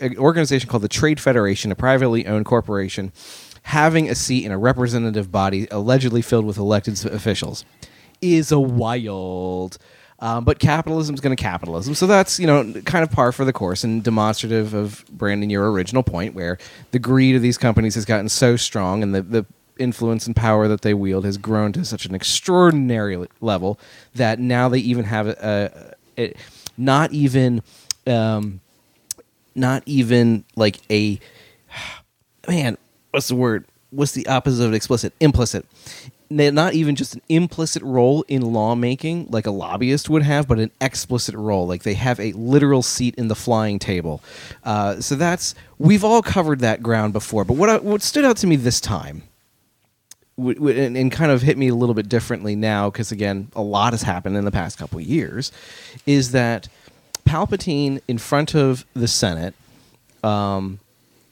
[0.00, 3.12] an organization called the Trade Federation, a privately owned corporation
[3.62, 7.64] having a seat in a representative body allegedly filled with elected officials
[8.20, 9.78] is a wild.
[10.22, 13.54] Um, but capitalism's going to capitalism, so that's you know kind of par for the
[13.54, 16.58] course and demonstrative of Brandon your original point, where
[16.90, 19.46] the greed of these companies has gotten so strong and the the
[19.78, 23.80] influence and power that they wield has grown to such an extraordinary level
[24.14, 26.34] that now they even have a, a, a
[26.76, 27.62] not even
[28.06, 28.60] um,
[29.54, 31.18] not even like a
[32.48, 32.76] man,
[33.10, 33.64] what's the word?
[33.90, 35.12] What's the opposite of explicit?
[35.18, 35.66] Implicit.
[36.30, 40.70] Not even just an implicit role in lawmaking like a lobbyist would have, but an
[40.80, 41.66] explicit role.
[41.66, 44.22] Like they have a literal seat in the flying table.
[44.62, 47.44] Uh, so that's we've all covered that ground before.
[47.44, 49.24] But what I, what stood out to me this time
[50.40, 53.50] w- w- and, and kind of hit me a little bit differently now because again
[53.54, 55.52] a lot has happened in the past couple years
[56.06, 56.68] is that
[57.24, 59.54] palpatine in front of the senate
[60.24, 60.78] um,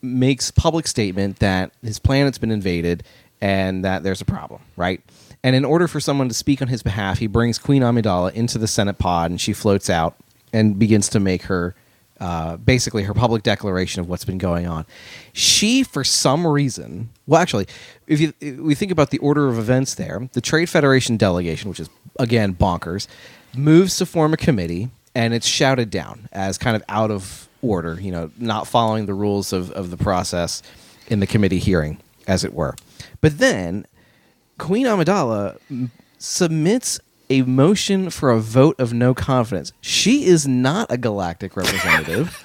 [0.03, 3.03] makes public statement that his planet's been invaded
[3.41, 5.01] and that there's a problem right
[5.43, 8.59] and in order for someone to speak on his behalf he brings queen amidala into
[8.59, 10.17] the senate pod and she floats out
[10.53, 11.75] and begins to make her
[12.21, 14.85] uh, basically her public declaration of what's been going on.
[15.33, 17.67] She, for some reason, well, actually,
[18.09, 21.69] if you if we think about the order of events there, the Trade Federation delegation,
[21.69, 23.07] which is again bonkers,
[23.55, 28.01] moves to form a committee, and it's shouted down as kind of out of order,
[28.01, 30.63] you know, not following the rules of, of the process
[31.09, 32.75] in the committee hearing, as it were.
[33.21, 33.87] But then
[34.59, 37.01] Queen Amidala m- submits
[37.31, 39.73] a motion for a vote of no confidence.
[39.81, 42.45] She is not a galactic representative.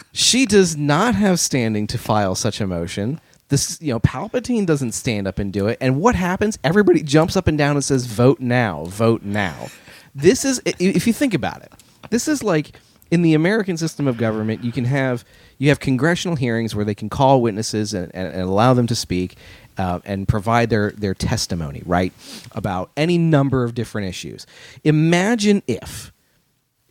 [0.12, 3.20] she does not have standing to file such a motion.
[3.48, 5.78] This, you know, Palpatine doesn't stand up and do it.
[5.80, 6.58] And what happens?
[6.64, 8.86] Everybody jumps up and down and says, "Vote now!
[8.86, 9.68] Vote now!"
[10.14, 11.70] This is, if you think about it,
[12.10, 12.72] this is like
[13.10, 14.64] in the American system of government.
[14.64, 15.24] You can have
[15.58, 18.94] you have congressional hearings where they can call witnesses and, and, and allow them to
[18.94, 19.36] speak
[19.78, 22.12] uh, and provide their their testimony, right,
[22.52, 24.46] about any number of different issues.
[24.84, 26.12] Imagine if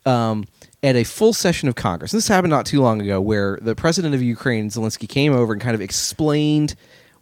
[0.05, 0.45] um,
[0.83, 2.11] at a full session of Congress.
[2.11, 5.61] This happened not too long ago, where the president of Ukraine, Zelensky, came over and
[5.61, 6.75] kind of explained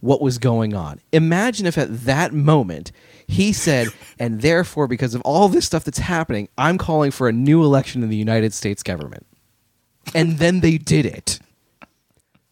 [0.04, 1.00] what was going on.
[1.14, 2.92] Imagine if at that moment
[3.26, 3.88] he said,
[4.20, 8.04] and therefore, because of all this stuff that's happening, I'm calling for a new election
[8.04, 9.26] in the United States government.
[10.14, 11.40] And then they did it.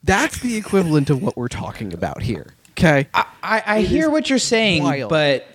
[0.02, 2.54] That's the equivalent of what we're talking about here.
[2.72, 3.10] Okay.
[3.14, 5.10] I, I hear what you're saying, wild.
[5.10, 5.46] but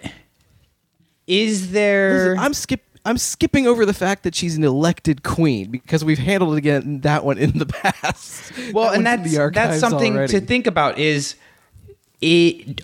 [1.26, 2.30] is there?
[2.30, 2.82] Listen, I'm skip.
[3.06, 7.00] I'm skipping over the fact that she's an elected queen because we've handled it again
[7.00, 8.52] that one in the past.
[8.72, 10.32] well, That and that's that's something already.
[10.32, 10.98] to think about.
[10.98, 11.36] Is
[12.20, 12.82] it?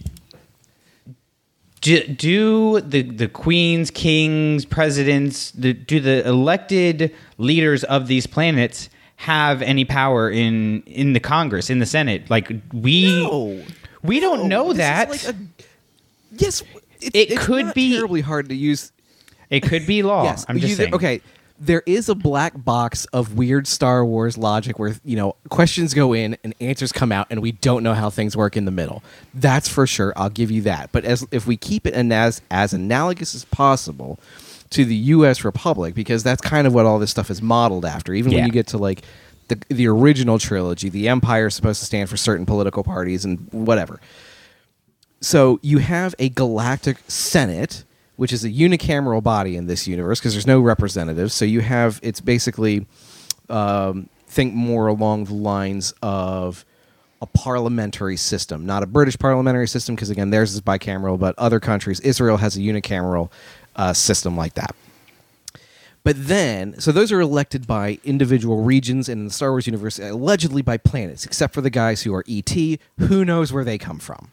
[1.81, 8.89] Do, do the the queens, kings, presidents, the, do the elected leaders of these planets
[9.17, 12.31] have any power in in the Congress, in the Senate?
[12.31, 13.61] Like we No.
[14.05, 15.11] we don't know This that.
[15.11, 15.35] like a-
[16.39, 16.63] yes,
[17.01, 18.93] it's, It could be- terribly hard to use.
[19.51, 20.23] it could be law.
[20.23, 20.95] yes, I'm just you- saying.
[20.95, 21.21] Okay,
[21.63, 26.13] there is a black box of weird Star Wars logic where you know questions go
[26.13, 29.03] in and answers come out, and we don't know how things work in the middle.
[29.33, 30.13] That's for sure.
[30.17, 30.91] I'll give you that.
[30.91, 34.19] But as if we keep it and as as analogous as possible
[34.71, 35.45] to the U.S.
[35.45, 38.13] Republic, because that's kind of what all this stuff is modeled after.
[38.13, 39.03] Even when you get to like
[39.47, 43.49] the the original trilogy, the Empire is supposed to stand for certain political parties and
[43.53, 44.01] whatever.
[45.21, 47.85] So you have a galactic senate,
[48.23, 51.35] which is a unicameral body in this universe because there's no representatives.
[51.35, 52.87] So you have it's basically
[53.51, 56.65] um, think more along the lines of
[57.21, 61.59] a parliamentary system, not a British parliamentary system because again theirs is bicameral, but other
[61.59, 63.29] countries, Israel has a unicameral
[63.75, 64.77] uh, system like that.
[66.05, 69.99] But then, so those are elected by individual regions, and in the Star Wars universe,
[69.99, 72.55] allegedly by planets, except for the guys who are ET.
[72.99, 74.31] Who knows where they come from?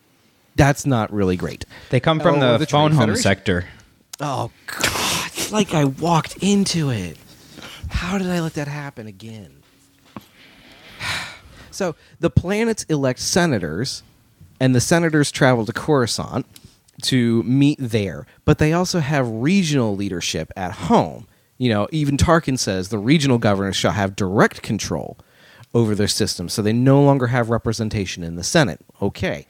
[0.56, 1.65] That's not really great.
[1.89, 3.65] They come from Oh, the, the phone home sector.
[4.21, 5.27] Oh God!
[5.27, 7.17] It's like I walked into it.
[7.89, 9.63] How did I let that happen again?
[11.71, 14.03] So the planets elect senators,
[14.60, 16.45] and the senators travel to Coruscant
[17.03, 18.25] to meet there.
[18.43, 21.25] But they also have regional leadership at home.
[21.58, 25.17] You know, even Tarkin says the regional governors shall have direct control
[25.73, 28.82] over their system, so they no longer have representation in the Senate.
[29.01, 29.47] Okay.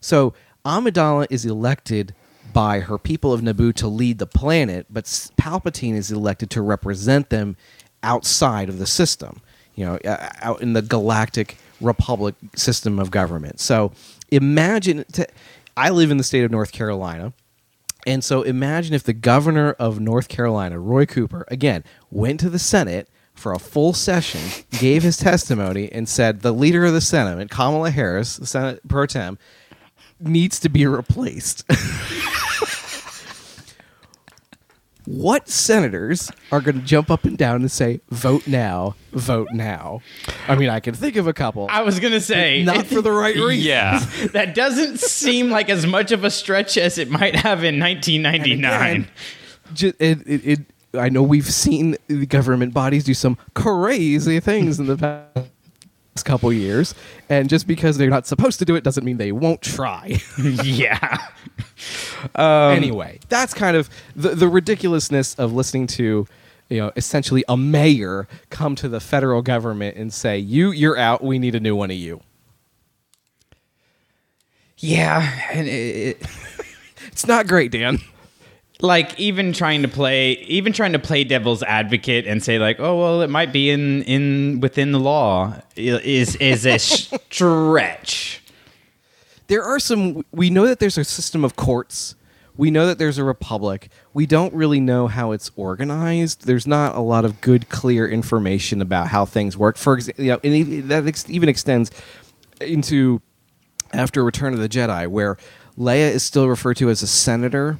[0.00, 2.14] So Amidala is elected
[2.52, 7.30] by her people of Naboo to lead the planet, but Palpatine is elected to represent
[7.30, 7.56] them
[8.02, 9.40] outside of the system,
[9.74, 13.60] you know, out in the galactic republic system of government.
[13.60, 13.92] So
[14.30, 15.04] imagine,
[15.76, 17.32] I live in the state of North Carolina.
[18.06, 22.58] And so imagine if the governor of North Carolina, Roy Cooper, again, went to the
[22.58, 24.40] Senate for a full session,
[24.78, 29.06] gave his testimony, and said the leader of the Senate, Kamala Harris, the Senate pro
[29.06, 29.38] tem,
[30.20, 31.64] needs to be replaced.
[35.10, 40.00] what senators are going to jump up and down and say, vote now, vote now?
[40.46, 41.66] I mean, I can think of a couple.
[41.68, 43.50] I was gonna say not for the right reason.
[43.70, 43.98] Yeah.
[44.32, 48.90] that doesn't seem like as much of a stretch as it might have in 1999.
[48.90, 49.08] again,
[49.74, 50.60] ju- it, it, it,
[50.94, 55.50] I know we've seen the government bodies do some crazy things in the past
[56.16, 56.94] couple years,
[57.28, 60.20] and just because they're not supposed to do it doesn't mean they won't try.
[60.38, 61.18] yeah.
[62.34, 66.26] Um, anyway, that's kind of the, the ridiculousness of listening to,
[66.68, 71.22] you know, essentially a mayor come to the federal government and say, "You, you're out.
[71.24, 72.20] We need a new one of you."
[74.78, 75.70] Yeah, and it,
[76.20, 76.26] it,
[77.06, 77.98] It's not great, Dan.
[78.82, 82.98] Like even trying to play, even trying to play devil's advocate and say like, oh
[82.98, 88.42] well, it might be in in within the law is is a stretch.
[89.48, 92.14] there are some we know that there's a system of courts.
[92.56, 93.90] We know that there's a republic.
[94.12, 96.46] We don't really know how it's organized.
[96.46, 99.78] There's not a lot of good clear information about how things work.
[99.78, 101.90] For example you know, and that ex- even extends
[102.60, 103.22] into
[103.92, 105.38] after return of the jedi where
[105.78, 107.78] leia is still referred to as a senator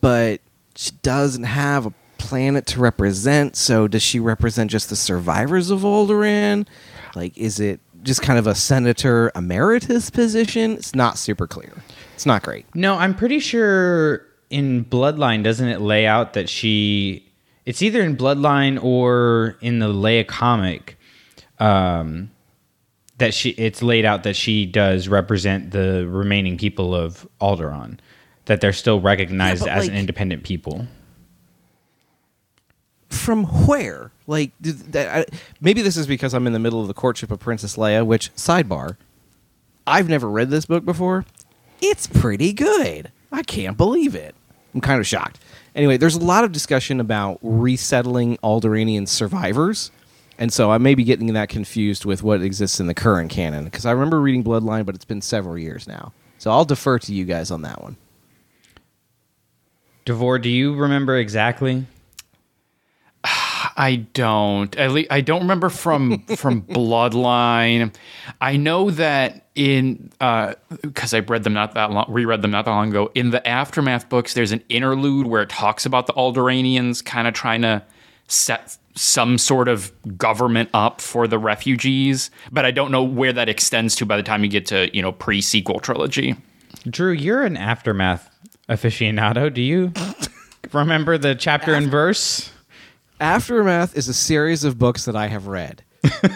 [0.00, 0.40] but
[0.74, 3.56] she doesn't have a planet to represent.
[3.56, 6.66] So does she represent just the survivors of Alderaan?
[7.14, 10.72] Like, is it just kind of a senator emeritus position?
[10.72, 11.72] It's not super clear.
[12.14, 12.66] It's not great.
[12.74, 17.24] No, I'm pretty sure in Bloodline doesn't it lay out that she
[17.66, 20.98] it's either in Bloodline or in the Leia comic
[21.58, 22.30] um
[23.18, 27.98] that she it's laid out that she does represent the remaining people of Alderaan
[28.48, 30.86] that they're still recognized but, as like- an independent people.
[33.10, 34.10] From where?
[34.26, 37.30] Like, did, that, I, maybe this is because I'm in the middle of the courtship
[37.30, 38.04] of Princess Leia.
[38.04, 38.96] Which sidebar?
[39.86, 41.24] I've never read this book before.
[41.80, 43.10] It's pretty good.
[43.32, 44.34] I can't believe it.
[44.74, 45.40] I'm kind of shocked.
[45.74, 49.90] Anyway, there's a lot of discussion about resettling Alderaanian survivors.
[50.38, 53.64] And so I may be getting that confused with what exists in the current canon
[53.64, 56.12] because I remember reading Bloodline, but it's been several years now.
[56.38, 57.96] So I'll defer to you guys on that one.
[60.08, 61.84] Davor, do you remember exactly?
[63.22, 64.74] I don't.
[64.76, 67.94] At least I don't remember from from Bloodline.
[68.40, 72.64] I know that in uh, because I read them not that long, reread them not
[72.64, 73.10] that long ago.
[73.14, 77.34] In the aftermath books, there's an interlude where it talks about the Alderaanians kind of
[77.34, 77.82] trying to
[78.28, 83.50] set some sort of government up for the refugees, but I don't know where that
[83.50, 86.34] extends to by the time you get to you know pre sequel trilogy.
[86.88, 88.27] Drew, you're an aftermath
[88.68, 89.52] aficionado.
[89.52, 89.92] Do you
[90.72, 92.50] remember the chapter and verse?
[93.20, 95.82] Aftermath is a series of books that I have read.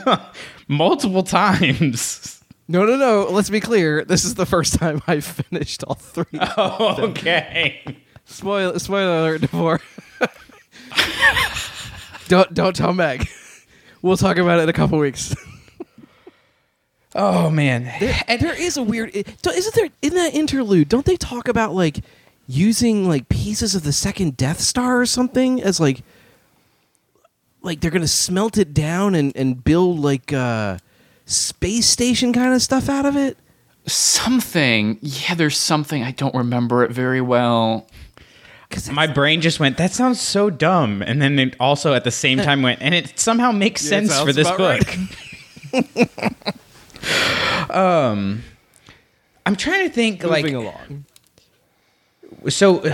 [0.69, 2.43] Multiple times.
[2.69, 3.29] No, no, no.
[3.31, 4.05] Let's be clear.
[4.05, 6.25] This is the first time I've finished all three.
[6.59, 7.83] okay.
[8.25, 9.81] Spoiler, spoiler alert, Davor.
[12.29, 13.29] don't don't tell Meg.
[14.01, 15.35] We'll talk about it in a couple weeks.
[17.15, 17.85] Oh man.
[18.27, 19.11] And there is a weird.
[19.15, 20.89] it- don't- Isn't there in that interlude?
[20.89, 21.99] Don't they talk about like
[22.47, 26.03] using like pieces of the second Death Star or something as like
[27.63, 30.79] like they're gonna smelt it down and and build like uh
[31.25, 33.39] space station kind of stuff out of it?
[33.87, 37.89] Something, yeah, there's something I don't remember it very well.
[38.91, 41.03] My brain just went, that sounds so dumb.
[41.03, 44.19] And then it also at the same time went, and it somehow makes Yeah, sense
[44.21, 44.99] for this about book.
[47.71, 48.43] um
[49.45, 51.05] I'm trying to think like Moving along.
[52.49, 52.85] So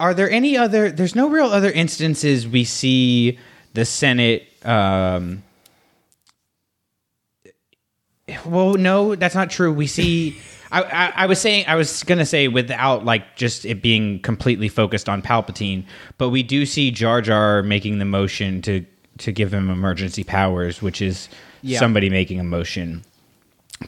[0.00, 3.38] are there any other there's no real other instances we see
[3.74, 5.42] the senate um
[8.44, 10.38] well no that's not true we see
[10.70, 14.68] I, I, I was saying i was gonna say without like just it being completely
[14.68, 15.84] focused on palpatine
[16.18, 18.84] but we do see jar jar making the motion to
[19.18, 21.28] to give him emergency powers which is
[21.62, 21.78] Yeah.
[21.80, 23.02] somebody making a motion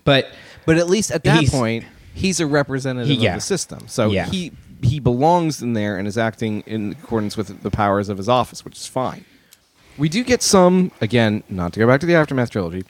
[0.05, 0.27] but
[0.67, 1.85] But at least at that He's- point,
[2.15, 3.31] he's a representative He- yeah.
[3.35, 3.89] of the system.
[3.89, 4.27] So Yeah.
[4.27, 4.53] he
[4.83, 8.65] he belongs in there and is acting in accordance with the powers of his office,
[8.65, 9.25] which is fine.
[9.99, 12.85] We do get some again, not to go back to the aftermath trilogy,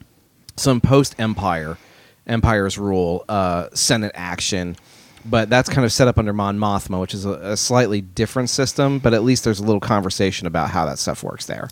[0.56, 1.78] some post Empire,
[2.26, 4.76] Empire's rule, uh, Senate action,
[5.24, 8.50] but that's kind of set up under Mon Mothma, which is a, a slightly different
[8.50, 8.98] system.
[8.98, 11.68] But at least there's a little conversation about how that stuff works there.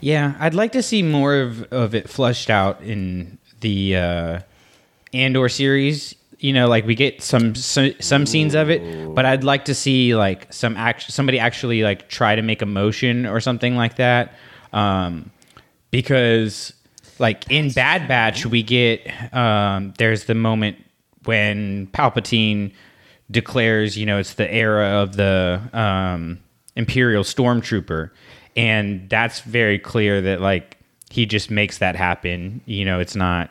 [0.00, 4.40] Yeah, I'd like to see more of, of it flushed out in the uh,
[5.12, 6.14] Andor series.
[6.38, 9.74] You know, like we get some some, some scenes of it, but I'd like to
[9.74, 13.96] see like some act somebody actually like try to make a motion or something like
[13.96, 14.34] that.
[14.72, 15.30] Um,
[15.90, 16.74] because
[17.18, 20.76] like in Bad Batch, we get um, there's the moment
[21.24, 22.72] when Palpatine
[23.30, 26.38] declares, you know, it's the era of the um,
[26.76, 28.10] Imperial Stormtrooper,
[28.56, 30.76] and that's very clear that like
[31.10, 32.60] he just makes that happen.
[32.66, 33.50] You know, it's not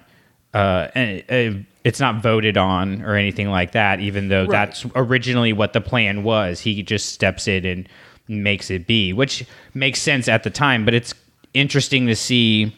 [0.55, 4.01] uh, and, uh, it's not voted on or anything like that.
[4.01, 7.87] Even though that's originally what the plan was, he just steps in and
[8.27, 10.83] makes it be, which makes sense at the time.
[10.83, 11.13] But it's
[11.53, 12.75] interesting to see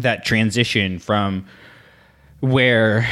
[0.00, 1.46] that transition from
[2.40, 3.06] where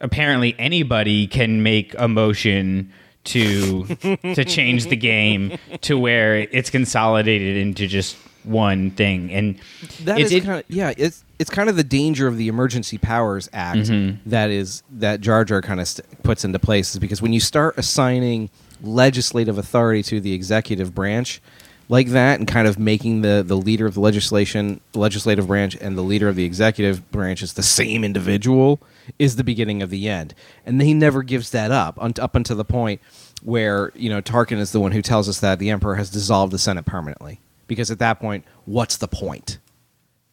[0.00, 2.92] apparently anybody can make a motion
[3.24, 3.84] to
[4.34, 9.58] to change the game to where it's consolidated into just one thing and
[10.04, 10.92] That it- kind of yeah.
[10.96, 14.30] It's it's kind of the danger of the Emergency Powers Act Mm-hmm.
[14.30, 17.40] that is that Jar Jar kind of st- puts into place is because when you
[17.40, 18.48] start assigning
[18.82, 21.40] legislative authority to the executive branch
[21.88, 25.96] like that and kind of making the the leader of the legislation legislative branch and
[25.98, 28.80] the leader of the executive branch is the same individual
[29.18, 30.32] is the beginning of the end.
[30.64, 33.00] And he never gives that up un- up until the point
[33.42, 36.52] where you know Tarkin is the one who tells us that the emperor has dissolved
[36.52, 37.40] the senate permanently.
[37.66, 39.51] Because at that point what's the point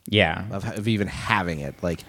[0.10, 1.76] yeah of, of even having it.
[1.82, 2.04] Like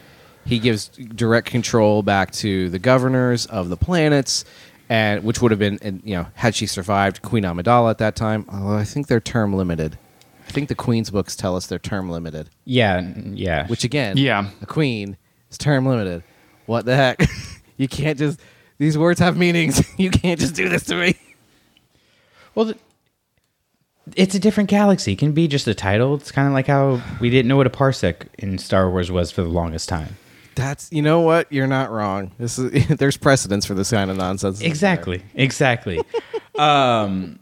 [0.45, 4.45] he gives direct control back to the governors of the planets,
[4.89, 8.17] and which would have been, and, you know, had she survived, Queen Amidala at that
[8.17, 8.45] time.
[8.53, 9.99] Although I think they're term limited.
[10.49, 12.51] I think the Queen's books tell us they're term limited.
[12.65, 13.01] yeah
[13.33, 14.49] yeah Which again, Yeah.
[14.63, 15.17] a queen
[15.51, 16.25] is term limited.
[16.67, 17.23] What the heck?
[17.77, 18.41] you can't just.
[18.79, 19.83] These words have meanings.
[19.99, 21.15] you can't just do this to me.
[22.55, 22.79] well th-
[24.17, 27.01] it's a different galaxy it can be just a title it's kind of like how
[27.21, 30.17] we didn't know what a parsec in star wars was for the longest time
[30.55, 32.33] That's you know what you're not wrong.
[32.39, 34.61] This is there's precedence for this kind of nonsense.
[34.61, 36.01] exactly exactly
[36.59, 37.39] um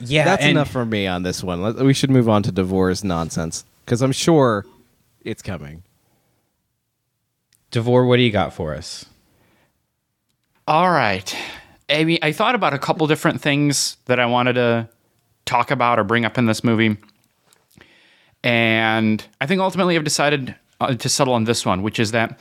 [0.00, 1.62] yeah That's and- enough for me on this one.
[1.62, 4.64] Let- We should move on to Davor's nonsense because I'm sure
[5.22, 5.82] it's coming.
[7.70, 9.04] davor what do you got for us
[10.66, 11.34] All right.
[11.90, 14.88] I mean, I thought about a couple different things that I wanted to
[15.48, 16.96] talk about or bring up in this movie.
[18.44, 22.38] And I think ultimately I've decided uh, to settle on this one, which is that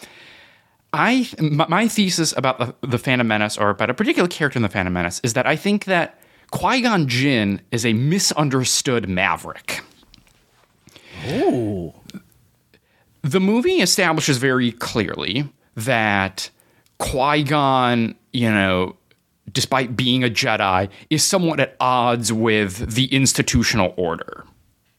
[0.94, 4.70] I my, thesis about the, the Phantom Menace or about a particular character in the
[4.70, 6.20] Phantom Menace is that I think that
[6.52, 9.82] Qui-Gon Jinn is a misunderstood maverick.
[13.22, 16.50] the movie establishes very clearly that
[17.00, 18.96] Qui Gon, you know,
[19.52, 24.46] despite being a Jedi, is somewhat at odds with the institutional order.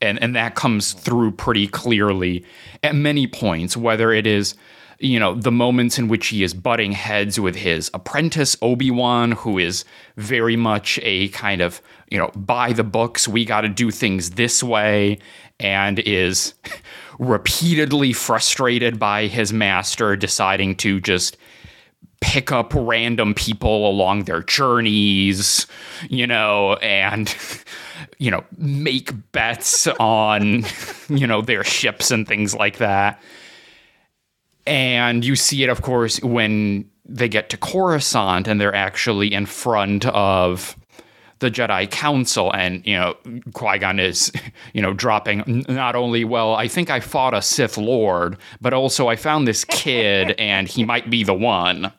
[0.00, 2.44] And, and that comes through pretty clearly
[2.82, 4.54] at many points, whether it is,
[5.00, 9.32] you know, the moments in which he is butting heads with his apprentice, Obi Wan,
[9.32, 9.84] who is
[10.16, 11.80] very much a kind of,
[12.10, 15.18] you know, by the books, we got to do things this way,
[15.60, 16.54] and is
[17.18, 21.36] repeatedly frustrated by his master deciding to just
[22.20, 25.66] pick up random people along their journeys,
[26.08, 27.34] you know, and
[28.18, 30.64] you know, make bets on,
[31.08, 33.20] you know, their ships and things like that.
[34.66, 39.46] And you see it of course when they get to Coruscant and they're actually in
[39.46, 40.76] front of
[41.40, 43.16] the Jedi Council, and you know
[43.54, 44.32] Qui Gon is,
[44.72, 49.08] you know, dropping not only well, I think I fought a Sith Lord, but also
[49.08, 51.92] I found this kid, and he might be the one.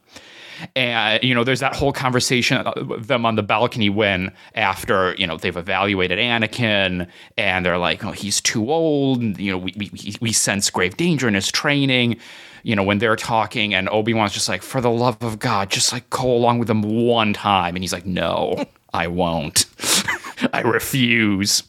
[0.76, 5.16] And you know, there's that whole conversation uh, with them on the balcony when after
[5.18, 7.08] you know they've evaluated Anakin,
[7.38, 10.98] and they're like, "Oh, he's too old." and, You know, we we we sense grave
[10.98, 12.18] danger in his training.
[12.64, 15.70] You know, when they're talking, and Obi Wan's just like, "For the love of God,
[15.70, 19.66] just like go along with him one time," and he's like, "No, I won't.
[20.54, 21.64] I refuse."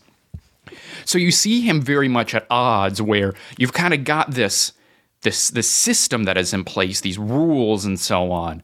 [1.05, 4.73] So you see him very much at odds where you've kind of got this
[5.23, 8.63] this this system that is in place, these rules and so on.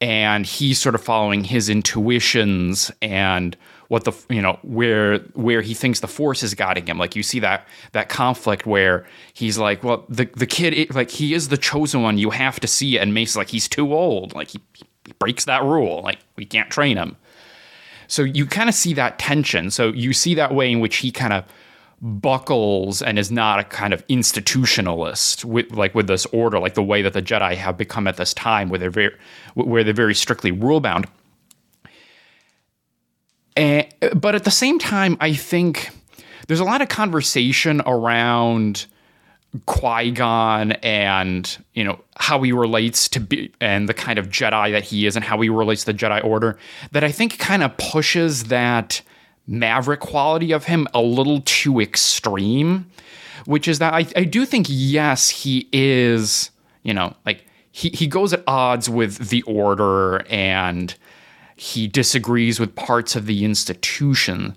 [0.00, 3.56] And he's sort of following his intuitions and
[3.88, 6.96] what the you know where where he thinks the force is guiding him.
[6.96, 11.34] Like you see that that conflict where he's like well the the kid like he
[11.34, 12.16] is the chosen one.
[12.16, 13.00] You have to see it.
[13.00, 14.34] And Mace's like he's too old.
[14.34, 16.00] Like he, he breaks that rule.
[16.02, 17.16] Like we can't train him.
[18.06, 19.70] So you kind of see that tension.
[19.70, 21.44] So you see that way in which he kind of
[22.00, 26.82] buckles and is not a kind of institutionalist with like with this order like the
[26.82, 29.14] way that the jedi have become at this time where they're very
[29.54, 31.06] where they're very strictly rule bound
[33.54, 35.90] and, but at the same time i think
[36.46, 38.86] there's a lot of conversation around
[39.66, 44.84] Qui-Gon and you know how he relates to be and the kind of Jedi that
[44.84, 46.56] he is and how he relates to the Jedi Order
[46.92, 49.02] that I think kind of pushes that
[49.50, 52.86] maverick quality of him a little too extreme,
[53.44, 56.50] which is that I, I do think yes he is
[56.82, 60.94] you know like he he goes at odds with the Order and
[61.56, 64.56] he disagrees with parts of the institution,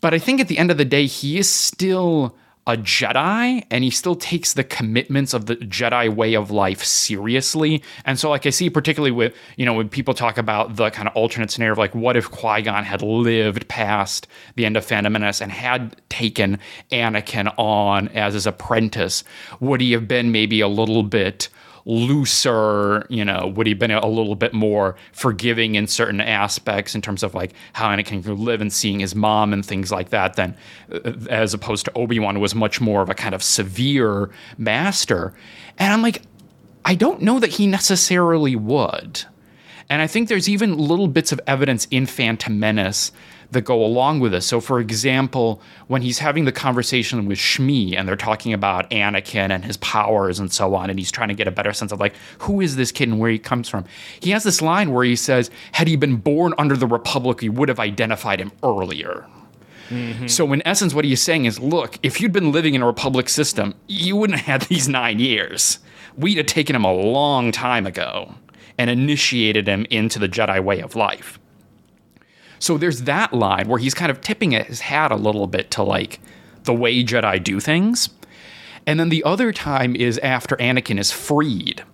[0.00, 3.84] but I think at the end of the day he is still a Jedi and
[3.84, 7.82] he still takes the commitments of the Jedi way of life seriously.
[8.04, 11.06] And so, like, I see particularly with, you know, when people talk about the kind
[11.06, 14.84] of alternate scenario of like, what if Qui Gon had lived past the end of
[14.84, 16.58] Phantom Menace and had taken
[16.90, 19.24] Anakin on as his apprentice?
[19.60, 21.48] Would he have been maybe a little bit
[21.86, 26.94] looser, you know, would he have been a little bit more forgiving in certain aspects
[26.94, 30.10] in terms of like how Anakin could live and seeing his mom and things like
[30.10, 30.56] that than
[30.90, 35.34] uh, as opposed to Obi-Wan was much more of a kind of severe master.
[35.78, 36.22] And I'm like,
[36.84, 39.24] I don't know that he necessarily would.
[39.90, 43.12] And I think there's even little bits of evidence in Phantom Menace
[43.50, 44.46] that go along with this.
[44.46, 49.50] So, for example, when he's having the conversation with Shmi and they're talking about Anakin
[49.50, 52.00] and his powers and so on, and he's trying to get a better sense of
[52.00, 53.84] like, who is this kid and where he comes from,
[54.20, 57.48] he has this line where he says, Had he been born under the Republic, we
[57.48, 59.26] would have identified him earlier.
[59.88, 60.26] Mm-hmm.
[60.28, 63.28] So, in essence, what he's saying is look, if you'd been living in a Republic
[63.28, 65.78] system, you wouldn't have had these nine years.
[66.16, 68.34] We'd have taken him a long time ago
[68.78, 71.38] and initiated him into the Jedi way of life.
[72.64, 75.82] So there's that line where he's kind of tipping his hat a little bit to
[75.82, 76.18] like
[76.62, 78.08] the way Jedi do things.
[78.86, 81.84] And then the other time is after Anakin is freed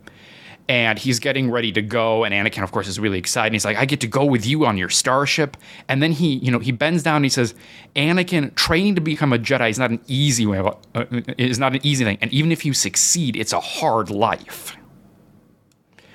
[0.69, 3.53] and he's getting ready to go and Anakin of course is really excited.
[3.53, 5.57] He's like I get to go with you on your starship.
[5.89, 7.53] And then he, you know, he bends down and he says,
[7.97, 10.61] "Anakin, training to become a Jedi is not an easy way
[10.95, 11.05] uh,
[11.37, 12.19] is not an easy thing.
[12.21, 14.77] And even if you succeed, it's a hard life."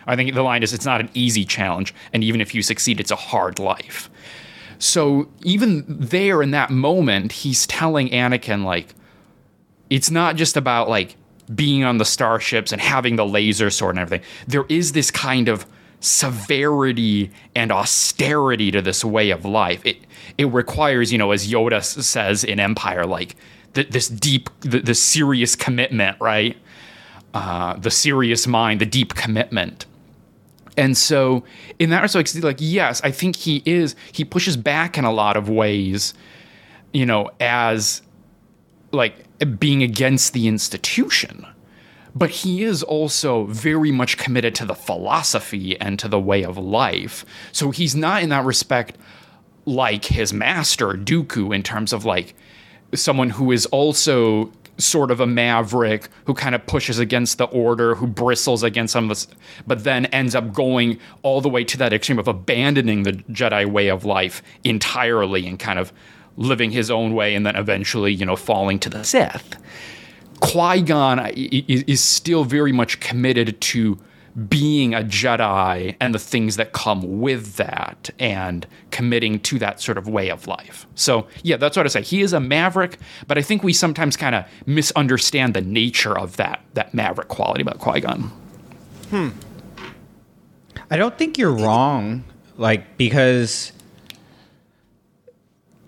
[0.07, 2.99] I think the line is it's not an easy challenge, and even if you succeed,
[2.99, 4.09] it's a hard life.
[4.80, 8.93] So even there in that moment, he's telling Anakin, like,
[9.89, 11.15] it's not just about like
[11.53, 14.28] being on the starships and having the laser sword and everything.
[14.47, 15.65] There is this kind of
[15.99, 19.86] severity and austerity to this way of life.
[19.86, 19.97] It
[20.38, 23.36] it requires, you know, as Yoda says in Empire, like
[23.73, 26.57] th- this deep, th- serious commitment, right?
[27.34, 29.86] Uh, the serious mind, the deep commitment.
[30.78, 31.43] And so,
[31.80, 35.38] in that respect, like, yes, I think he is, he pushes back in a lot
[35.38, 36.13] of ways,
[36.93, 38.01] you know, as
[38.91, 39.26] like
[39.59, 41.45] being against the institution.
[42.13, 46.57] But he is also very much committed to the philosophy and to the way of
[46.57, 47.26] life.
[47.51, 48.97] So he's not, in that respect,
[49.65, 52.34] like his master, Dooku, in terms of like
[52.93, 57.95] someone who is also sort of a maverick who kind of pushes against the order,
[57.95, 59.28] who bristles against some of this,
[59.65, 63.65] but then ends up going all the way to that extreme of abandoning the Jedi
[63.65, 65.93] way of life entirely and kind of
[66.38, 69.55] living his own way and then eventually, you know, falling to the Sith.
[70.41, 73.97] Qui Gon is still very much committed to
[74.49, 79.97] being a Jedi and the things that come with that and committing to that sort
[79.97, 80.86] of way of life.
[80.95, 82.01] So, yeah, that's what I say.
[82.01, 86.36] He is a maverick, but I think we sometimes kind of misunderstand the nature of
[86.38, 88.21] that that maverick quality about Qui Gon.
[89.09, 89.29] Hmm.
[90.91, 92.25] I don't think you're wrong,
[92.57, 93.71] like because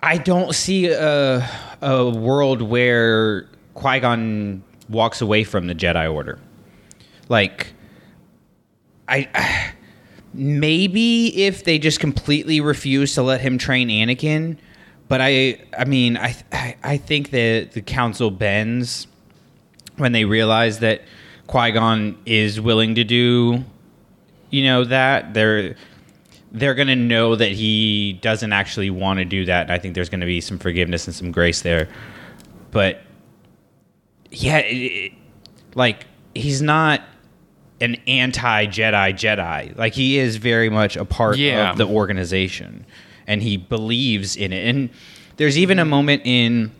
[0.02, 1.46] I don't see a
[1.82, 6.38] a world where Qui Gon walks away from the Jedi Order.
[7.28, 7.72] Like,
[9.08, 9.72] I
[10.34, 14.58] maybe if they just completely refuse to let him train Anakin,
[15.08, 16.36] but I I mean I
[16.82, 19.06] I, think that the Council bends
[19.96, 21.02] when they realize that
[21.46, 23.64] Qui Gon is willing to do,
[24.50, 25.76] you know, that they're
[26.52, 29.62] they're gonna know that he doesn't actually want to do that.
[29.62, 31.88] And I think there's gonna be some forgiveness and some grace there,
[32.70, 33.00] but
[34.30, 35.12] yeah, it, it-
[35.74, 37.02] like he's not
[37.80, 39.76] an anti Jedi Jedi.
[39.76, 41.70] Like he is very much a part Yeah.
[41.70, 42.84] of the organization.
[43.26, 44.66] and he believes in it.
[44.74, 44.88] And
[45.36, 46.72] there's even a moment in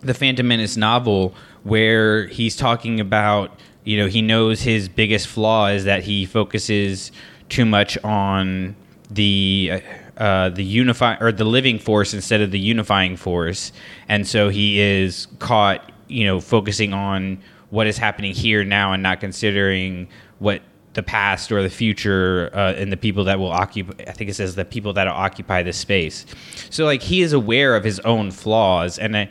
[0.00, 1.34] the Phantom Menace novel
[1.64, 7.12] where he's talking about, you know, he knows his biggest flaw is that he focuses
[7.50, 8.74] too much on
[9.10, 9.82] the
[10.16, 13.70] uh, the unify or the living force instead of the unifying force,
[14.08, 17.36] and so he is caught, you know, focusing on
[17.68, 20.08] what is happening here now and not considering
[20.42, 20.60] what
[20.94, 24.34] the past or the future uh, and the people that will occupy i think it
[24.34, 26.26] says the people that will occupy this space.
[26.68, 29.30] So like he is aware of his own flaws and i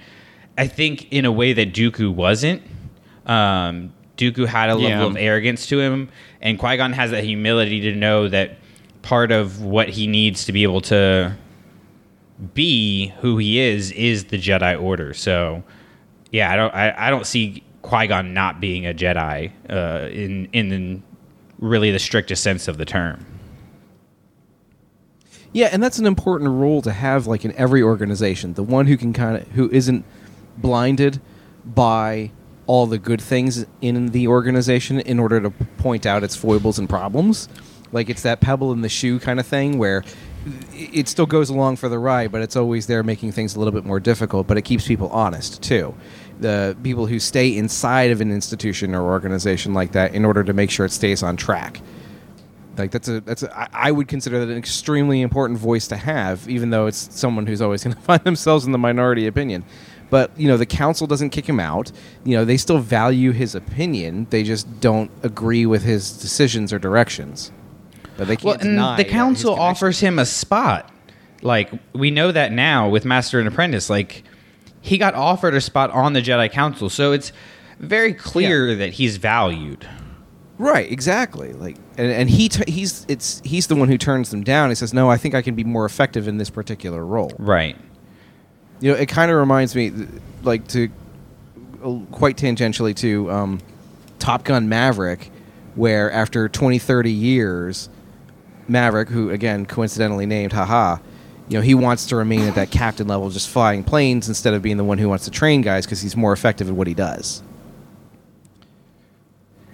[0.57, 2.61] i think in a way that dooku wasn't.
[3.27, 5.05] Um dooku had a level Yeah.
[5.05, 6.09] of arrogance to him
[6.41, 8.57] and qui-gon has that humility to know that
[9.03, 11.35] part of what he needs to be able to
[12.53, 15.13] be who he is is the jedi order.
[15.13, 15.63] So
[16.31, 20.69] yeah i don't i, I don't see qui-gon not being a jedi uh in in
[20.69, 21.01] the,
[21.59, 23.25] really the strictest sense of the term
[25.53, 28.53] Yeah, and that's an important role to have, like in every organization.
[28.53, 30.05] The one who can kind of who isn't
[30.57, 31.19] blinded
[31.65, 32.31] by
[32.67, 36.87] all the good things in the organization in order to point out its foibles and
[36.87, 37.49] problems.
[37.91, 40.03] Like it's that pebble in the shoe kind of thing where
[40.71, 43.73] it still goes along for the ride, but it's always there making things a little
[43.73, 44.47] bit more difficult.
[44.47, 45.93] But it keeps people honest too.
[46.41, 50.53] The people who stay inside of an institution or organization like that in order to
[50.53, 51.81] make sure it stays on track.
[52.77, 55.97] Like that's a that's a, I, I would consider that an extremely important voice to
[55.97, 59.63] have even though it's someone who's always going to find themselves in the minority opinion.
[60.09, 61.91] But you know the council doesn't kick him out.
[62.23, 64.27] You know they still value his opinion.
[64.29, 67.51] They just don't agree with his decisions or directions.
[68.17, 70.91] But they can't well and the council offers him a spot.
[71.41, 73.89] Like we know that now with master and apprentice.
[73.89, 74.23] Like
[74.81, 77.31] he got offered a spot on the jedi council so it's
[77.79, 79.87] very clear that he's valued
[80.61, 81.53] Right, exactly.
[81.53, 84.69] Like, and, and he t- he's it's he's the one who turns them down.
[84.69, 87.75] He says, "No, I think I can be more effective in this particular role." right
[88.79, 89.91] You know, it kind of reminds me,
[90.43, 90.87] like, to
[91.83, 93.59] uh, quite tangentially to um,
[94.19, 95.31] Top Gun Maverick,
[95.73, 97.89] where after 20, 30 years,
[98.67, 100.97] Maverick, who again coincidentally named, haha,
[101.51, 104.61] you know, he wants to remain at that captain level, just flying planes instead of
[104.61, 106.93] being the one who wants to train guys because he's more effective at what he
[106.93, 107.43] does.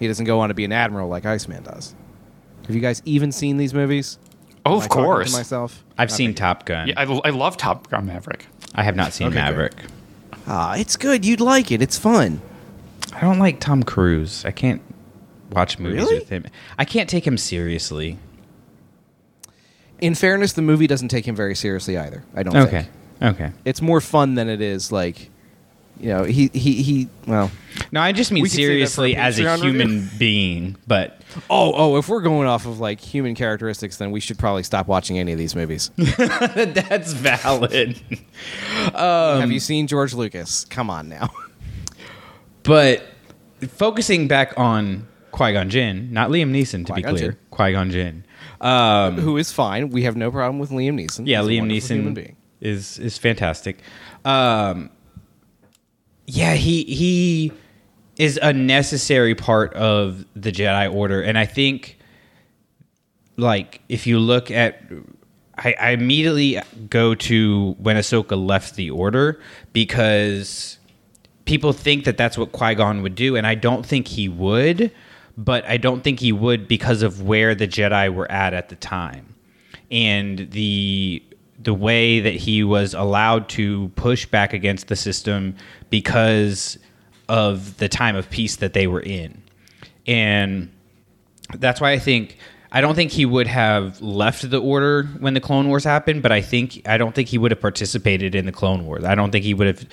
[0.00, 1.94] He doesn't go on to be an admiral like Iceman does.
[2.66, 4.18] Have you guys even seen these movies?
[4.66, 5.32] Oh, Am of I talking to course.
[5.32, 5.84] myself.
[5.96, 6.16] i've Okay.
[6.16, 8.46] seen top gun Yeah, I, I love Top Gun Maverick.
[8.74, 9.74] i have not seen Okay, maverick
[10.48, 11.24] Ah, it's good.
[11.24, 11.80] You'd like it.
[11.80, 12.42] It's fun.
[13.14, 14.82] i don't like tom cruise i can't
[15.52, 16.18] watch movies Really?
[16.18, 16.44] with him
[16.76, 18.18] i can't take him seriously
[20.00, 22.24] In fairness, the movie doesn't take him very seriously either.
[22.34, 22.86] I don't okay
[23.20, 23.36] think.
[23.38, 25.30] okay It's more fun than it is like,
[26.00, 27.08] you know, he he he.
[27.26, 27.50] Well,
[27.90, 29.80] no i just mean We could say that for a seriously as a Patreon review.
[29.80, 31.20] human being but
[31.50, 34.86] oh oh, if we're going off of like human characteristics, then we should probably stop
[34.86, 35.90] watching any of these movies.
[35.96, 38.00] that's valid
[38.94, 40.64] um, Have you seen George Lucas?
[40.66, 41.30] Come on now.
[42.62, 43.02] But
[43.68, 47.40] focusing back on Qui Gon Jinn, not Liam Neeson, to Qui-Gon be clear, Jinn.
[47.50, 48.24] Qui Gon Jinn.
[48.60, 49.90] Um, Who is fine?
[49.90, 51.26] We have no problem with Liam Neeson.
[51.26, 52.36] yeah, He's Liam human Neeson being.
[52.60, 53.78] is is fantastic.
[54.24, 54.90] Um,
[56.26, 57.52] yeah, he he
[58.16, 61.98] is a necessary part of the Jedi Order, and I think,
[63.36, 64.82] like, if you look at,
[65.56, 69.40] I, I immediately go to when Ahsoka left the Order
[69.72, 70.78] because
[71.44, 74.90] people think that that's what Qui Gon would do, and I don't think he would.
[75.38, 78.76] But I don't think he would because of where the Jedi were at at the
[78.76, 79.36] time,
[79.90, 81.22] and the
[81.60, 85.54] the way that he was allowed to push back against the system
[85.90, 86.76] because
[87.28, 89.40] of the time of peace that they were in,
[90.08, 90.70] and
[91.56, 92.36] that's why I think
[92.70, 96.32] I don't think he would have left the order when the Clone Wars happened, but
[96.32, 99.04] I think I don't think he would have participated in the Clone Wars.
[99.04, 99.86] I don't think he would have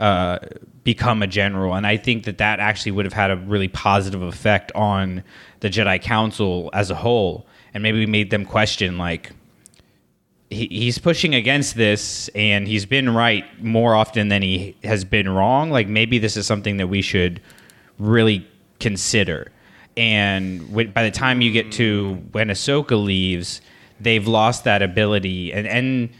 [0.00, 0.38] uh,
[0.82, 4.22] become a general, and I think that that actually would have had a really positive
[4.22, 5.22] effect on
[5.60, 9.32] the Jedi Council as a whole, and maybe made them question like.
[10.52, 15.28] He, he's pushing against this and he's been right more often than he has been
[15.28, 17.40] wrong like maybe this is something that we should
[18.00, 18.44] really
[18.80, 19.52] consider.
[19.96, 23.60] And by the time you get to when Ahsoka leaves,
[24.00, 26.10] they've lost that ability, and and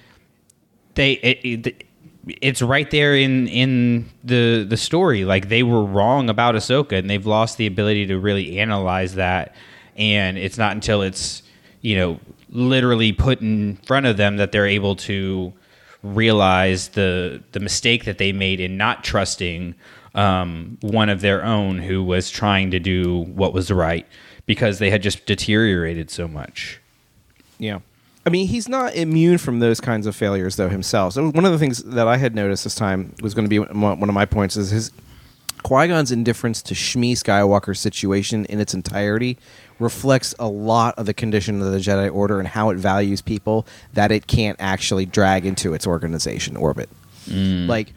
[0.95, 1.87] they it, it,
[2.26, 5.24] it's right there in in the the story.
[5.24, 9.54] Like they were wrong about Ahsoka, and they've lost the ability to really analyze that.
[9.96, 11.42] And it's not until it's
[11.80, 15.52] you know literally put in front of them that they're able to
[16.02, 19.74] realize the the mistake that they made in not trusting
[20.14, 24.06] um, one of their own who was trying to do what was right
[24.46, 26.80] because they had just deteriorated so much.
[27.58, 27.80] Yeah.
[28.31, 31.14] I mean, he's not immune from those kinds of failures, though himself.
[31.14, 33.59] So one of the things that I had noticed this time was going to be
[33.59, 34.93] one of my points is his
[35.64, 39.37] Qui Gon's indifference to Shmi Skywalker's situation in its entirety
[39.81, 43.66] reflects a lot of the condition of the Jedi Order and how it values people
[43.95, 46.89] that it can't actually drag into its organization orbit.
[47.26, 47.66] Mm.
[47.66, 47.95] Like,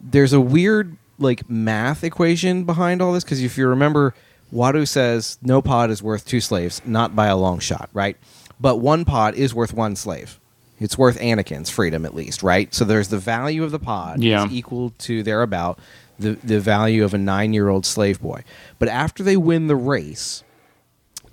[0.00, 4.14] there's a weird like math equation behind all this because if you remember,
[4.52, 8.16] Watto says no pod is worth two slaves, not by a long shot, right?
[8.62, 10.38] But one pod is worth one slave.
[10.78, 12.72] It's worth Anakin's freedom at least, right?
[12.74, 14.46] So there's the value of the pod Yeah.
[14.46, 15.78] is equal to thereabout
[16.18, 18.42] the the value of a nine year old slave boy.
[18.78, 20.42] But after they win the race,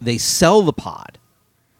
[0.02, 1.18] they sell the pod.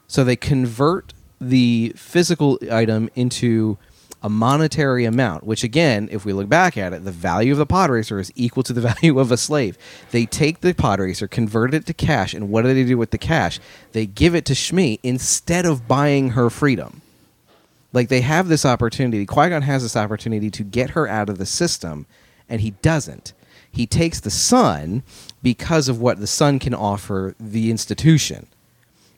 [0.08, 3.78] So they convert the physical item into
[4.22, 7.66] a monetary amount, which again, if we look back at it, the value of the
[7.66, 9.78] pod racer is equal to the value of a slave.
[10.12, 13.12] They take the pod racer, convert it to cash, and what do they do with
[13.12, 13.60] the cash?
[13.94, 17.02] They give it to Shmi instead of buying her freedom.
[17.94, 19.26] Like they have this opportunity.
[19.26, 22.06] Qui Gon has this opportunity to get her out of the system,
[22.48, 23.34] and he doesn't.
[23.72, 25.04] He takes the son
[25.42, 28.48] because of what the son can offer the institution.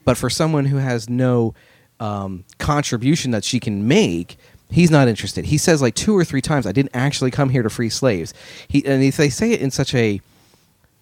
[0.04, 1.54] But for someone who has no
[2.00, 4.38] um, contribution that she can make,
[4.72, 5.46] he's not interested.
[5.46, 8.34] He says like two or three times, "I didn't actually come here to free slaves."
[8.68, 10.22] He and if they say it in such a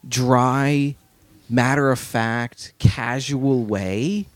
[0.08, 0.96] dry,
[1.50, 4.28] matter of fact, casual way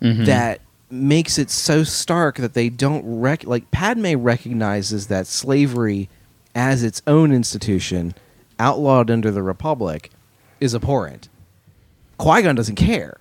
[0.00, 0.24] mm-hmm.
[0.24, 6.08] that makes it so stark that they don't rec like Padme recognizes that slavery
[6.54, 8.14] as its own institution,
[8.58, 10.10] outlawed under the Republic,
[10.60, 11.28] is abhorrent.
[12.18, 13.18] Qui Gon doesn't care,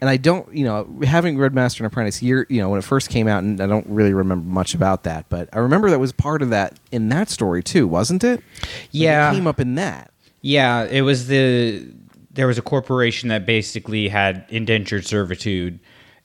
[0.00, 2.84] and I don't, you know, having read Master and Apprentice year, you know, when it
[2.84, 5.98] first came out, and I don't really remember much about that, but I remember that
[6.00, 8.42] was part of that in that story too, wasn't it?
[8.60, 9.30] Like, Yeah.
[9.30, 10.10] it came up in that.
[10.42, 11.86] Yeah, it was the
[12.32, 15.78] there was a corporation that basically had indentured servitude,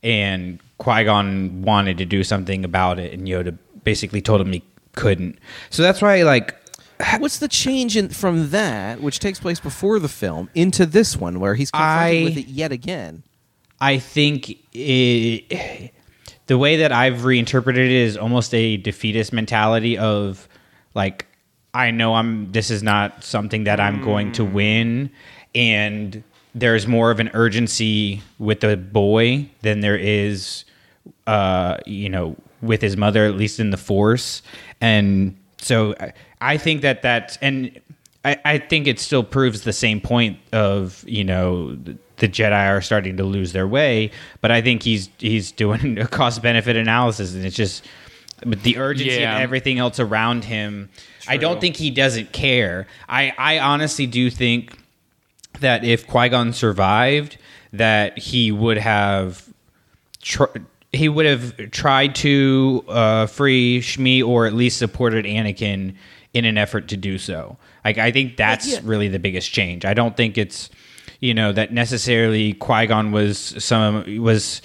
[0.03, 4.63] and Qui Gon wanted to do something about it, and Yoda basically told him he
[4.95, 5.37] couldn't.
[5.69, 6.55] So that's why, like,
[7.19, 11.39] What's the change in from that, which takes place before the film, into this one,
[11.39, 13.23] where he's confronted I- with it yet again?
[13.81, 15.91] I think it,
[16.47, 20.47] the way that I've reinterpreted it is almost a defeatist mentality of
[20.95, 21.25] like
[21.73, 25.11] I know I'm this is not something that I'm going to win.
[25.53, 26.23] And
[26.55, 30.65] there's more of an urgency with the boy than there is
[31.27, 34.41] uh you know with his mother at least in the force.
[34.81, 37.79] And so I, I think that that and
[38.25, 41.77] I, I think it still proves the same point of you know
[42.19, 44.11] the, Jedi are starting to lose their way,
[44.41, 47.85] but I think he's he's doing a cost benefit analysis, and it's just
[48.45, 49.35] with the urgency Yeah.
[49.37, 50.89] of everything else around him.
[51.27, 52.87] I don't think he doesn't care.
[53.07, 54.77] I I honestly do think
[55.59, 57.37] that if Qui Gon survived,
[57.73, 59.45] that he would have
[60.21, 60.45] tr-
[60.91, 65.95] he would have tried to uh, free Shmi or at least supported Anakin
[66.33, 67.57] in an effort to do so.
[67.85, 68.79] Like I think that's yeah.
[68.83, 69.85] really the biggest change.
[69.85, 70.69] I don't think it's
[71.19, 74.61] you know that necessarily Qui Gon was some was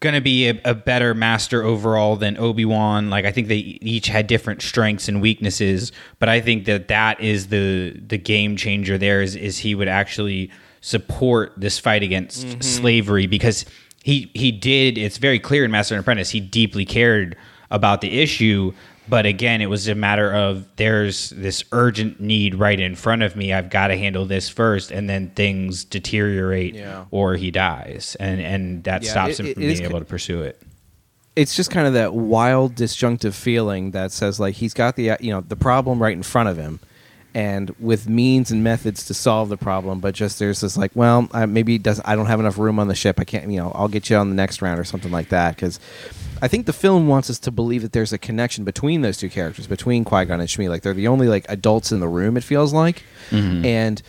[0.00, 3.10] going to be a, a better master overall than Obi Wan.
[3.10, 7.20] Like I think they each had different strengths and weaknesses, but I think that that
[7.20, 8.98] is the the game changer.
[8.98, 12.60] There is is he would actually support this fight against mm-hmm.
[12.62, 13.66] slavery because
[14.02, 14.96] he he did.
[14.96, 17.36] It's very clear in Master and Apprentice he deeply cared
[17.70, 18.72] about the issue.
[19.10, 23.34] But again, it was a matter of there's this urgent need right in front of
[23.36, 23.52] me.
[23.52, 27.04] I've got to handle this first, and then things deteriorate Yeah.
[27.10, 30.42] or he dies, and and that Yeah, stops it- him from being able to pursue
[30.42, 30.62] it.
[31.36, 35.30] It's just kind of that wild, disjunctive feeling that says like he's got the you
[35.32, 36.80] know the problem right in front of him,
[37.34, 41.28] and with means and methods to solve the problem, but just there's this like, well,
[41.32, 43.20] I, maybe it does I don't have enough room on the ship.
[43.20, 45.56] I can't, you know, I'll get you on the next round or something like that
[45.56, 45.78] because.
[46.42, 49.28] I think the film wants us to believe that there's a connection between those two
[49.28, 50.70] characters, between Qui Gon and Shmi.
[50.70, 52.38] Like they're the only like adults in the room.
[52.38, 53.02] It feels like,
[53.66, 54.00] and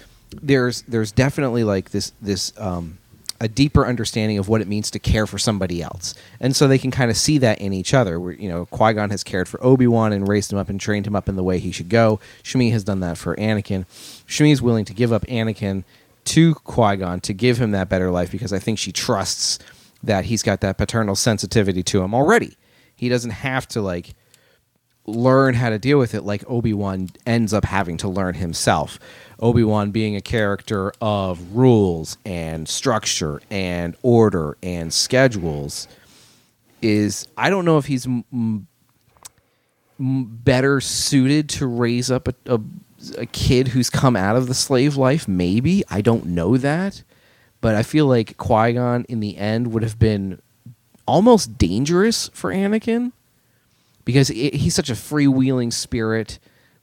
[0.41, 2.99] there's there's definitely like this this um,
[3.41, 6.77] a deeper understanding of what it means to care for somebody else, and so they
[6.77, 8.19] can kind of see that in each other.
[8.19, 10.79] Where you know Qui Gon has cared for Obi Wan and raised him up and
[10.79, 12.19] trained him up in the way he should go.
[12.43, 13.85] Shmi has done that for Anakin.
[14.27, 15.83] Shmi is willing to give up Anakin
[16.25, 19.57] to Qui Gon to give him that better life because I think she trusts
[20.03, 22.55] that he's got that paternal sensitivity to him already.
[22.95, 24.13] He doesn't have to like
[25.07, 28.99] learn how to deal with it like Obi-Wan ends up having to learn himself.
[29.41, 35.87] Obi-Wan being a character of rules and structure and order and schedules
[36.81, 38.67] is I don't know if he's m- m-
[39.99, 42.59] better suited to raise up a, a
[43.17, 47.03] a kid who's come out of the slave life maybe I don't know that
[47.61, 50.39] but I feel like Qui-Gon in the end would have been
[51.07, 53.11] almost dangerous for Anakin
[54.05, 56.39] because i he's such a freewheeling spirit.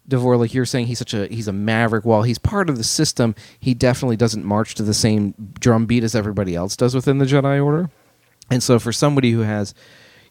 [0.09, 2.05] Davor, like you're saying, he's such a he's a maverick.
[2.05, 6.03] While he's part of the system, he definitely doesn't march to the same drum beat
[6.03, 7.91] as everybody else does within the Jedi Order.
[8.51, 9.75] And so, for somebody who has,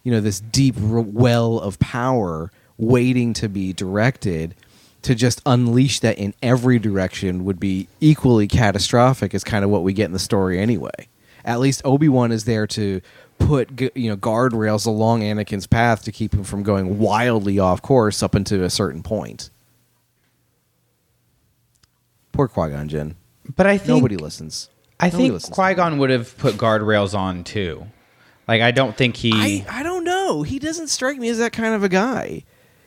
[0.03, 4.55] you know, this deep well of power waiting to be directed,
[5.03, 9.35] to just unleash that in every direction would be equally catastrophic.
[9.35, 11.07] Is kind of what we get in the story anyway.
[11.45, 13.01] At least Obi Wan is there to
[13.37, 18.23] put you know guardrails along Anakin's path to keep him from going wildly off course
[18.23, 19.51] up into a certain point.
[22.37, 23.15] Poor Qui Gon Jinn.
[23.55, 24.69] But I think Nobody listens.
[24.99, 27.87] I Nobody think Qui Gon would have put guardrails on too.
[28.47, 29.31] Like I don't think he.
[29.33, 30.43] I, I don't know.
[30.43, 32.43] He doesn't strike me as that kind of a guy.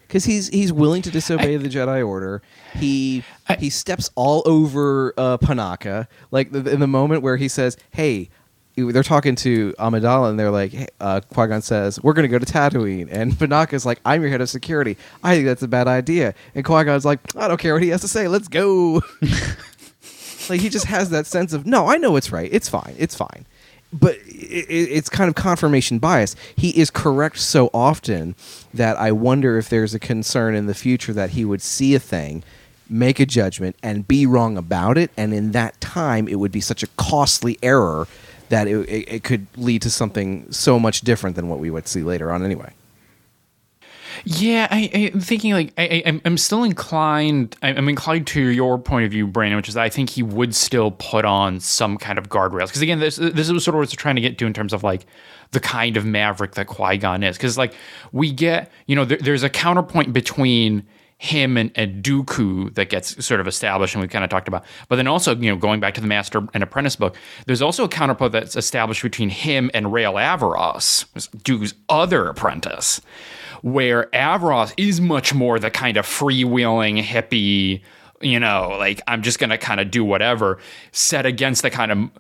[0.07, 2.43] Because he's he's willing to disobey the Jedi Order.
[2.75, 3.23] He
[3.59, 6.09] he steps all over uh, Panaka.
[6.33, 8.31] Like the, in the moment where he says, "Hey,"
[8.77, 12.29] they're talking to Amidala, and they're like, hey, uh, "Qui Gon says we're going to
[12.29, 14.97] go to Tatooine," and Panaka's like, "I'm your head of security.
[15.23, 17.91] I think that's a bad idea." And Qui Gon's like, "I don't care what he
[17.91, 18.29] has to say.
[18.29, 19.03] Let's go."
[20.49, 22.49] like he just has that sense of, "No, I know it's right.
[22.53, 22.95] It's fine.
[22.99, 23.47] It's fine."
[23.93, 26.37] but it, it's kind of confirmation bias.
[26.55, 28.35] He is correct so often
[28.73, 31.99] that I wonder if there's a concern in the future that he would see a
[31.99, 32.45] thing,
[32.89, 36.61] make a judgment, and be wrong about it, and in that time it would be
[36.61, 38.07] such a costly error
[38.51, 41.89] that it, it, it could lead to something so much different than what we would
[41.89, 42.73] see later on anyway.
[44.25, 47.57] Yeah, I, I'm thinking like I, I, I'm- I'm still inclined.
[47.63, 50.91] I'm inclined to your point of view, Brandon, which is I think he would still
[50.91, 53.87] put on some kind of guardrails because again, this this is sort of what we're
[53.87, 55.07] trying to get to in terms of like
[55.53, 57.37] the kind of maverick that Qui Gon is.
[57.37, 57.73] Because like
[58.13, 60.85] we get, you know, there, there's a counterpoint between
[61.23, 64.65] him and, and Dooku that gets sort of established, and we kind of talked about.
[64.89, 67.15] But then also, you know, going back to the Master and Apprentice book,
[67.45, 71.05] there's also a counterpoint that's established between him and Rael Averross,
[71.43, 73.03] Dooku's other apprentice,
[73.61, 77.83] where Avaros is much more the kind of freewheeling hippie,
[78.23, 80.59] you know, like I'm just gonna kind of do whatever,
[80.91, 82.11] set against the kind of,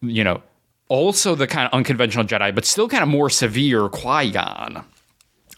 [0.00, 0.42] you know,
[0.88, 4.84] also the kind of unconventional Jedi, but still kind of more severe Qui Gon.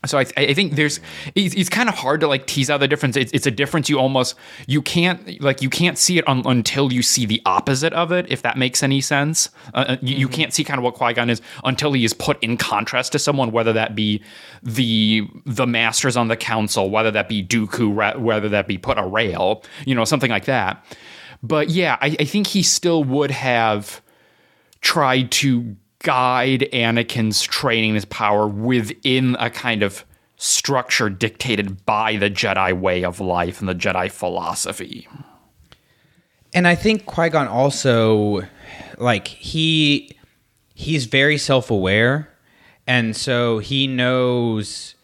[0.07, 0.99] So I, I think there's
[1.35, 3.17] it's, it's kind of hard to like tease out the difference.
[3.17, 4.35] It's, it's a difference you almost
[4.67, 8.25] you can't like you can't see it un, until you see the opposite of it.
[8.31, 11.13] If that makes any sense, uh, uh, you, you can't see kind of what Qui
[11.13, 14.23] Gon is until he is put in contrast to someone, whether that be
[14.63, 19.07] the the masters on the council, whether that be Dooku, whether that be put a
[19.07, 20.83] rail, you know, something like that.
[21.43, 24.01] But yeah, I, I think he still would have
[24.81, 30.05] tried to guide Anakin's training his power within a kind of
[30.37, 35.07] structure dictated by the Jedi way of life and the Jedi philosophy.
[36.55, 38.43] and I think Qui Gon also,
[38.99, 40.17] like he,
[40.75, 42.31] he's very self aware,
[42.87, 44.95] and so he knows,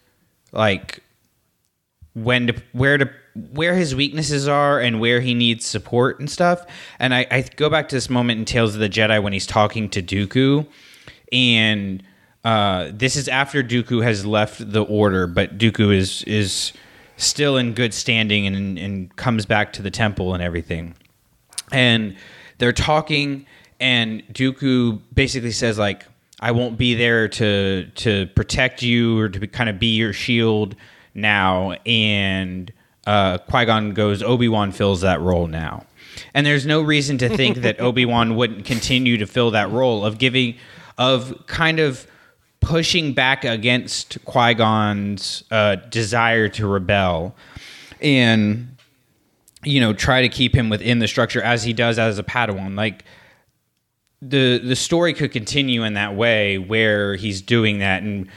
[0.53, 1.03] like,
[2.15, 3.11] when to where to
[3.53, 6.65] where his weaknesses are and where he needs support and stuff.
[6.99, 9.47] And I, I go back to this moment in Tales of the Jedi when he's
[9.47, 10.67] talking to Dooku,
[11.33, 12.03] and
[12.45, 16.73] uh, this is after Dooku has left the Order, but Dooku is is
[17.17, 20.95] still in good standing and and comes back to the temple and everything.
[21.73, 22.17] And
[22.59, 23.47] they're talking
[23.81, 26.05] and Dooku basically says like
[26.41, 30.13] I won't be there to to protect you or to be, kind of be your
[30.13, 30.77] shield
[31.15, 31.73] now.
[31.87, 32.73] And
[33.07, 35.87] uh, Qui-Gon goes Obi-Wan fills that role now.
[36.35, 40.19] And there's no reason to think that Obi-Wan wouldn't continue to fill that role of
[40.19, 40.57] giving
[40.99, 42.07] of kind of
[42.61, 47.37] pushing back against Qui-Gon's uh, desire to rebel
[48.01, 48.77] and
[49.63, 52.77] you know try to keep him within the structure as he does as a padawan.
[52.77, 53.05] Like
[54.23, 58.29] the the story could continue in that way where he's doing that and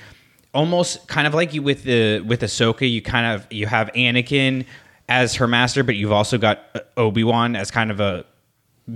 [0.54, 4.66] almost kind of like you with the with Ahsoka you kind of you have Anakin
[5.08, 8.26] as her master but you've also got uh, Obi-Wan as kind of a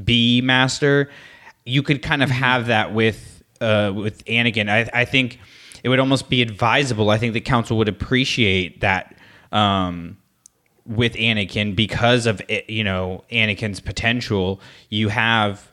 [0.04, 1.10] B master.
[1.66, 4.70] You could kind of have that with uh with Anakin.
[4.70, 5.40] I I think
[5.84, 7.10] it would almost be advisable.
[7.10, 9.16] I think the council would appreciate that
[9.52, 10.18] um
[10.86, 14.60] with Anakin because of it, you know Anakin's potential.
[14.90, 15.72] You have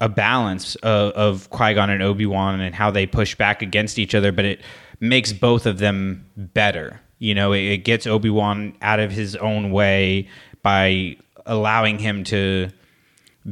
[0.00, 4.00] a balance of, of Qui Gon and Obi Wan and how they push back against
[4.00, 4.60] each other, but it
[5.02, 7.00] makes both of them better.
[7.18, 10.28] You know, it, it gets Obi Wan out of his own way
[10.62, 12.70] by allowing him to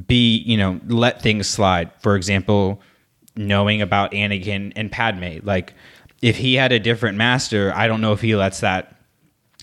[0.07, 1.91] be, you know, let things slide.
[2.01, 2.81] For example,
[3.37, 5.45] knowing about Anakin and Padme.
[5.45, 5.75] Like,
[6.23, 8.97] if he had a different master, I don't know if he lets that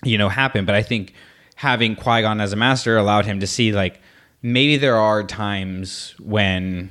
[0.04, 1.14] you know happen but i think
[1.56, 4.00] having qui-gon as a master allowed him to see like
[4.42, 6.88] maybe there are times when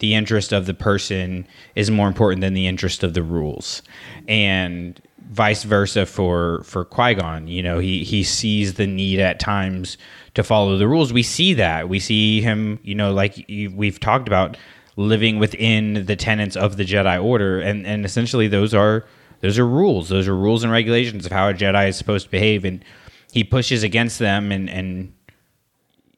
[0.00, 3.82] the interest of the person is more important than the interest of the rules,
[4.28, 7.46] and vice versa for for Qui Gon.
[7.46, 9.96] You know, he he sees the need at times
[10.34, 11.12] to follow the rules.
[11.12, 11.88] We see that.
[11.88, 12.80] We see him.
[12.82, 14.56] You know, like we've talked about
[14.96, 19.06] living within the tenets of the Jedi Order, and and essentially those are
[19.40, 20.08] those are rules.
[20.08, 22.84] Those are rules and regulations of how a Jedi is supposed to behave, and
[23.32, 25.12] he pushes against them and and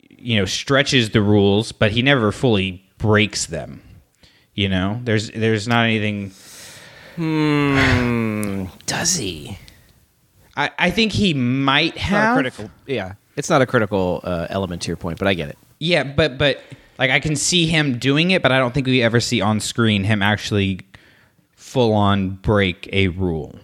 [0.09, 3.82] you know stretches the rules, but he never fully breaks them.
[4.55, 6.32] You know, there's there's not anything.
[8.86, 9.59] Does he?
[10.57, 12.70] I, I think he might Not a have critical.
[12.86, 15.59] Yeah, it's not a critical uh, element to your point, but I get it.
[15.78, 16.62] Yeah, but but
[16.98, 19.61] like I can see him doing it, but I don't think we ever see on
[19.61, 20.80] screen him actually
[21.57, 23.59] full on break a rule.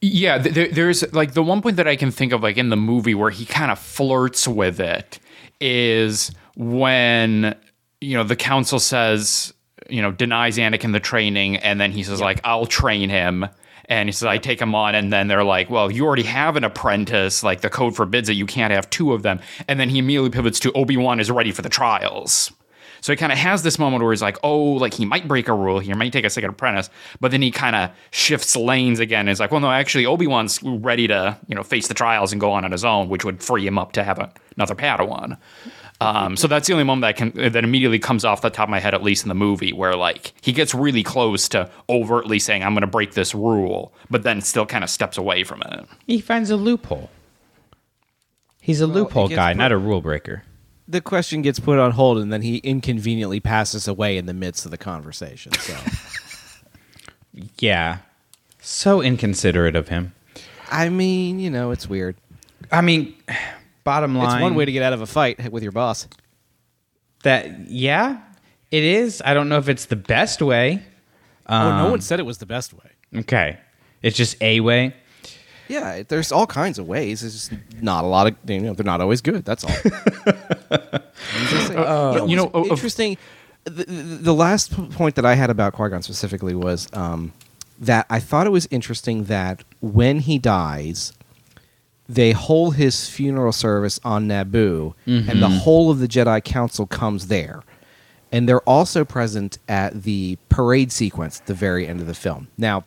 [0.00, 2.76] Yeah, there, there's like the one point that I can think of, like in the
[2.76, 5.18] movie, where he kind of flirts with it,
[5.60, 7.54] is when
[8.00, 9.52] you know the council says,
[9.88, 13.46] you know, denies Anakin the training, and then he says like, "I'll train him."
[13.88, 14.96] And he says, I take him on.
[14.96, 17.44] And then they're like, well, you already have an apprentice.
[17.44, 18.32] Like, the code forbids it.
[18.32, 19.38] You can't have two of them.
[19.68, 22.50] And then he immediately pivots to Obi Wan is ready for the trials.
[23.00, 25.46] So he kind of has this moment where he's like, oh, like he might break
[25.46, 26.90] a rule here, might take a second apprentice,
[27.20, 29.20] but then he kind of shifts lanes again.
[29.20, 32.32] And is like, well, no, actually, Obi Wan's ready to, you know, face the trials
[32.32, 34.74] and go on on his own, which would free him up to have a, another
[34.74, 35.38] Padawan.
[36.00, 38.70] Um, so that's the only moment that can that immediately comes off the top of
[38.70, 42.38] my head, at least in the movie, where like he gets really close to overtly
[42.38, 45.62] saying, "I'm going to break this rule," but then still kind of steps away from
[45.62, 45.86] it.
[46.06, 47.10] He finds a loophole.
[48.60, 50.42] He's a loophole guy, put- not a rule breaker.
[50.88, 54.64] The question gets put on hold, and then he inconveniently passes away in the midst
[54.66, 55.52] of the conversation.
[55.54, 55.76] So,
[57.58, 57.98] Yeah.
[58.60, 60.12] So inconsiderate of him.
[60.70, 62.16] I mean, you know, it's weird.
[62.72, 63.14] I mean,
[63.86, 66.06] bottom line It's one way to get out of a fight with your boss.
[67.22, 68.20] that yeah,
[68.70, 69.22] it is.
[69.24, 70.82] I don't know if it's the best way.
[71.46, 72.90] oh, no one said it was the best way.
[73.20, 73.58] Okay.
[74.02, 74.94] It's just a way.
[75.68, 77.24] Yeah, there's all kinds of ways.
[77.24, 79.44] It's just not a lot of you know they're not always good.
[79.44, 79.70] That's all.
[80.70, 81.78] I'm just saying.
[81.78, 83.16] you you know, know, uh, uh, interesting.
[83.64, 87.32] The, the, the last point that I had about Qui Gon specifically was um,
[87.80, 91.12] that I thought it was interesting that when he dies,
[92.08, 97.28] they hold his funeral service on Naboo, and the whole of the Jedi Council comes
[97.28, 97.62] there.
[98.32, 102.48] And they're also present at the parade sequence at the very end of the film.
[102.58, 102.84] Now,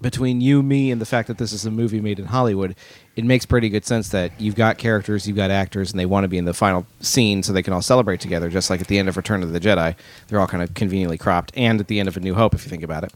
[0.00, 2.74] between you, me, and the fact that this is a movie made in Hollywood,
[3.14, 6.24] it makes pretty good sense that you've got characters, you've got actors, and they want
[6.24, 8.48] to be in the final scene so they can all celebrate together.
[8.50, 9.94] Just like at the end of Return of the Jedi,
[10.26, 12.64] they're all kind of conveniently cropped, and at the end of A New Hope, if
[12.64, 13.12] you think about it.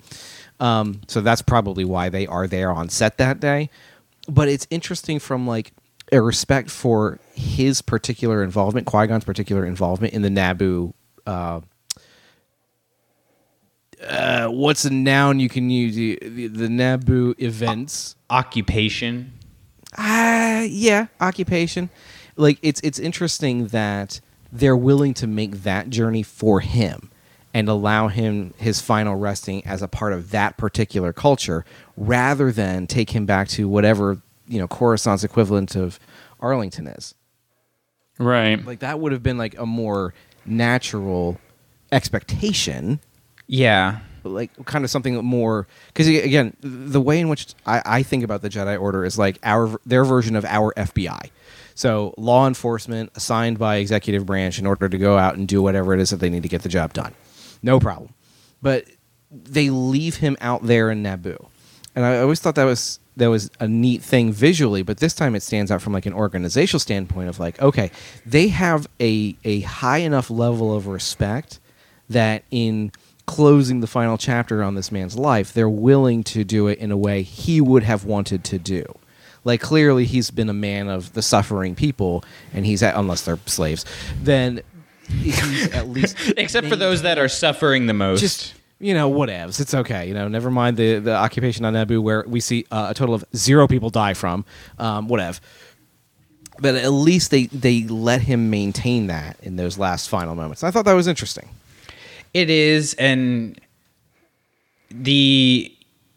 [0.61, 3.71] Um, so that's probably why they are there on set that day.
[4.29, 5.73] But it's interesting from like
[6.13, 10.93] a respect for his particular involvement, Qui Gon's particular involvement in the Naboo.
[11.27, 11.61] Uh,
[14.07, 15.97] uh, what's a noun you can use?
[15.97, 18.17] The, the, the Naboo events.
[18.31, 19.33] Occupation.
[19.97, 21.91] Ah, yeah, occupation.
[22.37, 24.21] Like it's it's interesting that
[24.53, 27.11] they're willing to make that journey for him
[27.59, 31.65] and allow him his final resting as a part of that particular culture
[31.97, 35.99] rather than take him back to whatever, you know, Coruscant's equivalent of
[36.39, 37.15] Arlington is.
[38.19, 38.65] Right.
[38.65, 40.15] Like that would have been like a more
[40.47, 41.39] natural
[41.91, 43.01] expectation
[43.49, 44.01] Yeah.
[44.25, 48.43] like kind of something more because again the way in which I, I think about
[48.43, 51.31] the jedi order is like our their version of our fbi
[51.75, 55.95] so law enforcement assigned by executive branch in order to go out and do whatever
[55.95, 57.15] it is that they need to get the job done
[57.63, 58.13] no problem
[58.63, 58.85] but
[59.31, 61.49] they leave him out there in naboo
[61.95, 65.35] and i always thought that was that was a neat thing visually but this time
[65.35, 67.91] it stands out from like an organizational standpoint of like okay
[68.25, 71.61] they have a a high enough level of respect
[72.09, 72.91] that in
[73.29, 76.97] closing the final chapter on this man's life, they're willing to do it in a
[76.97, 78.85] way he would have wanted to do.
[79.45, 83.39] Like clearly, he's been a man of the suffering people, and he's at, unless they're
[83.47, 83.85] slaves,
[84.21, 84.63] then
[85.73, 88.21] at least Except for those that are suffering the most.
[88.21, 89.61] just you know whatevs.
[89.61, 90.07] It's okay.
[90.07, 93.15] You know, never mind the the occupation on Naboo where we see uh, a total
[93.15, 94.45] of zero people die from.
[94.79, 95.41] Um, whatever.
[96.61, 100.63] But at least they they let him maintain that in those last final moments.
[100.65, 101.49] I thought that was interesting.
[102.35, 103.61] It is, and
[104.91, 105.73] the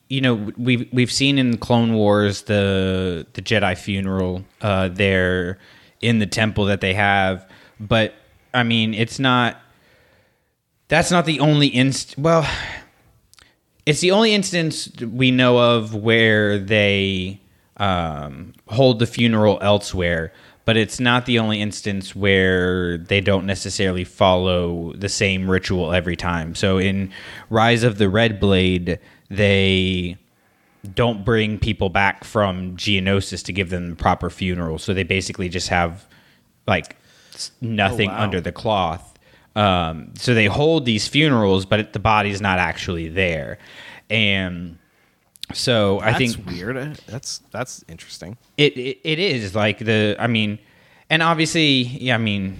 [0.09, 5.57] you know we've we've seen in Clone Wars the the Jedi funeral uh, there
[6.01, 7.47] in the temple that they have,
[7.79, 8.13] but
[8.53, 9.59] I mean it's not.
[10.87, 12.17] That's not the only inst.
[12.17, 12.45] Well,
[13.85, 17.39] it's the only instance we know of where they
[17.77, 20.33] um, hold the funeral elsewhere.
[20.63, 26.15] But it's not the only instance where they don't necessarily follow the same ritual every
[26.15, 26.53] time.
[26.53, 27.11] So in
[27.49, 28.99] Rise of the Red Blade,
[29.29, 30.17] they
[30.93, 34.77] don't bring people back from Geonosis to give them the proper funeral.
[34.77, 36.07] So they basically just have
[36.67, 36.95] like
[37.61, 38.21] nothing Oh, wow.
[38.23, 39.07] under the cloth.
[39.55, 43.57] Um, so they hold these funerals, but the body's not actually there.
[44.09, 44.77] And
[45.53, 46.31] so I think.
[46.35, 46.77] That's think weird.
[46.77, 48.37] Uh, That's that's interesting.
[48.57, 50.59] it, it it is like the I mean,
[51.09, 52.59] and obviously, yeah, I mean,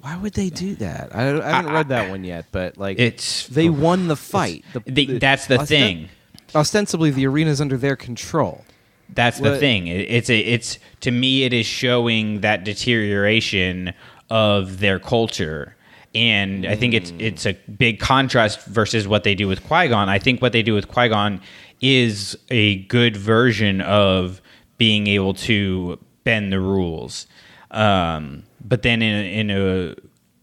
[0.00, 1.14] Why would they do that?
[1.14, 4.64] I, I haven't read that one yet, but like It's- they won the fight.
[4.72, 6.08] The, the- that's the thing.
[6.54, 8.64] Ostensibly, the arena's under their control.
[9.08, 9.86] that's the thing.
[9.88, 13.92] It, it's a, it's to me, it is showing that deterioration
[14.30, 15.76] of their culture.
[16.14, 20.08] And I think it's it's a big contrast versus what they do with Qui Gon.
[20.08, 21.40] I think what they do with Qui Gon
[21.80, 24.40] is a good version of
[24.78, 27.26] being able to bend the rules.
[27.70, 29.94] Um, but then in a, in a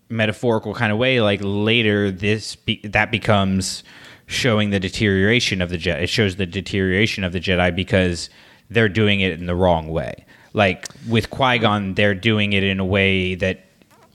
[0.09, 3.83] metaphorical kind of way, like later this be, that becomes
[4.27, 6.03] showing the deterioration of the Jedi.
[6.03, 8.29] It shows the deterioration of the Jedi because
[8.69, 10.25] they're doing it in the wrong way.
[10.53, 13.65] Like with Qui Gon, they're doing it in a way that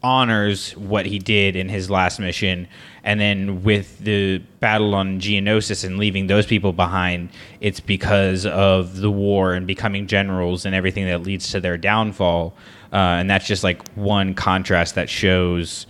[0.03, 2.68] honors what he did in his last mission.
[3.03, 7.30] And then with the battle on Geonosis and leaving those people behind,
[7.61, 12.55] it's because of the war and becoming generals and everything that leads to their downfall.
[12.92, 15.86] Uh, and that's just like one contrast that shows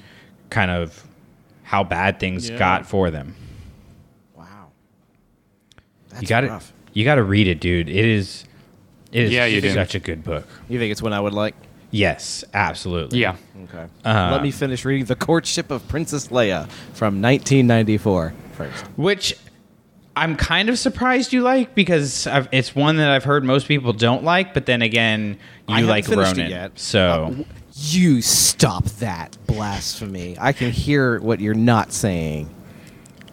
[0.50, 1.04] kind of
[1.62, 3.34] how bad things got for them.
[4.34, 4.68] Wow.
[6.10, 6.72] That's you got to rough.
[6.92, 7.88] you got to read it, dude.
[7.88, 8.44] It is
[9.12, 9.72] it is Yeah, you do.
[9.72, 10.46] such a good book.
[10.68, 11.54] You think it's one I would like?
[11.90, 13.20] Yes, absolutely.
[13.20, 13.36] Yeah.
[13.64, 13.86] Okay.
[14.04, 18.84] Uh, Let me finish reading The Courtship of Princess Leia from 1994 first.
[18.96, 19.36] which
[20.16, 23.92] I'm kind of surprised you like because I've, it's one that I've heard most people
[23.92, 26.46] don't like, but then again, you I like finished Ronin.
[26.46, 26.78] it yet.
[26.78, 30.36] So Uh, you stop that blasphemy.
[30.40, 32.48] I can hear what you're not saying.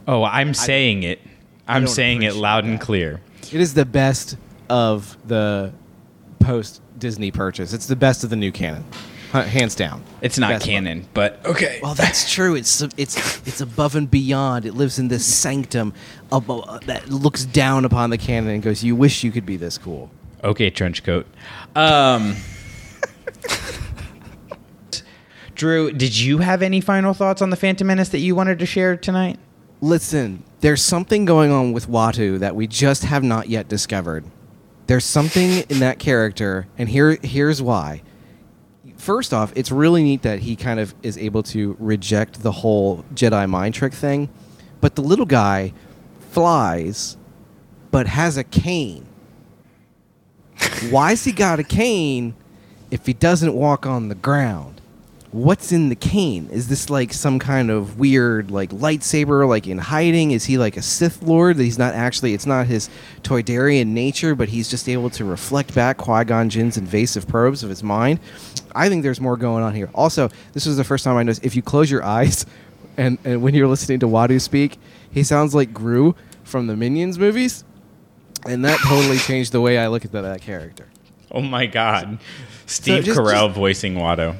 [0.08, 1.20] oh, I'm saying it.
[1.68, 3.22] I'm saying it appreciate loud and clear.
[3.52, 4.36] It is the best
[4.70, 5.74] of the
[6.40, 7.74] post Disney purchase.
[7.74, 8.84] It's the best of the new canon,
[9.36, 10.02] H- hands down.
[10.22, 10.70] It's not Best book.
[10.72, 11.80] canon, but okay.
[11.84, 12.56] Well, that's true.
[12.56, 14.66] It's it's it's above and beyond.
[14.66, 15.94] It lives in this sanctum
[16.32, 19.78] abo- that looks down upon the canon and goes, "You wish you could be this
[19.78, 20.10] cool."
[20.46, 21.28] Okay, trench coat.
[21.76, 22.36] Um,
[25.56, 28.66] Drew, did you have any final thoughts on the Phantom Menace that you wanted to
[28.66, 29.38] share tonight?
[29.82, 34.26] Listen, there's something going on with Watto that we just have not yet discovered.
[34.88, 38.02] There's something in that character, and here here's why.
[38.98, 43.04] First off, it's really neat that he kind of is able to reject the whole
[43.14, 44.30] Jedi mind trick thing,
[44.82, 45.74] but the little guy
[46.32, 47.18] flies
[47.92, 49.06] but has a cane.
[50.90, 52.34] Why's he got a cane
[52.90, 54.73] if he doesn't walk on the ground?
[55.34, 56.48] What's in the cane?
[56.52, 60.30] Is this like some kind of weird like lightsaber like in hiding?
[60.30, 62.88] Is he like a Sith Lord that he's not actually it's not his
[63.24, 67.82] Toydarian nature, but he's just able to reflect back Qui-Gon Jinn's invasive probes of his
[67.82, 68.20] mind?
[68.76, 69.90] I think there's more going on here.
[69.96, 72.46] Also, this was the first time I noticed if you close your eyes
[72.96, 74.78] and, and when you're listening to Watto speak,
[75.10, 76.14] he sounds like Gru
[76.44, 77.64] from the Minions movies.
[78.46, 80.90] And that totally changed the way I look at that, that character.
[81.32, 82.20] Oh my God,
[82.68, 84.36] Steve just- Carell just- voicing Watto.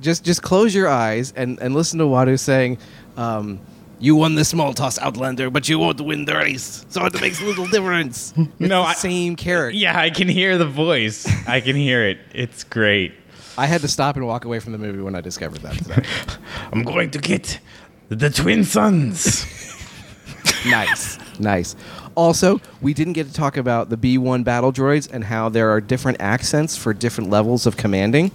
[0.00, 2.78] Just just close your eyes and, and listen to Watto saying,
[3.16, 3.60] um,
[4.00, 7.40] "You won the small toss, Outlander, but you won't win the race, so it makes
[7.42, 9.76] little difference." It's No, the I- same character.
[9.76, 11.26] Yeah, I can hear the voice.
[11.46, 12.18] I can hear it.
[12.34, 13.12] It's great.
[13.58, 16.06] I had to stop and walk away from the movie when I discovered that.
[16.72, 17.60] I'm going to get
[18.08, 19.44] the twin sons.
[20.66, 21.76] nice, nice.
[22.14, 25.80] Also, we didn't get to talk about the B1 battle droids and how there are
[25.80, 28.30] different accents for different levels of commanding.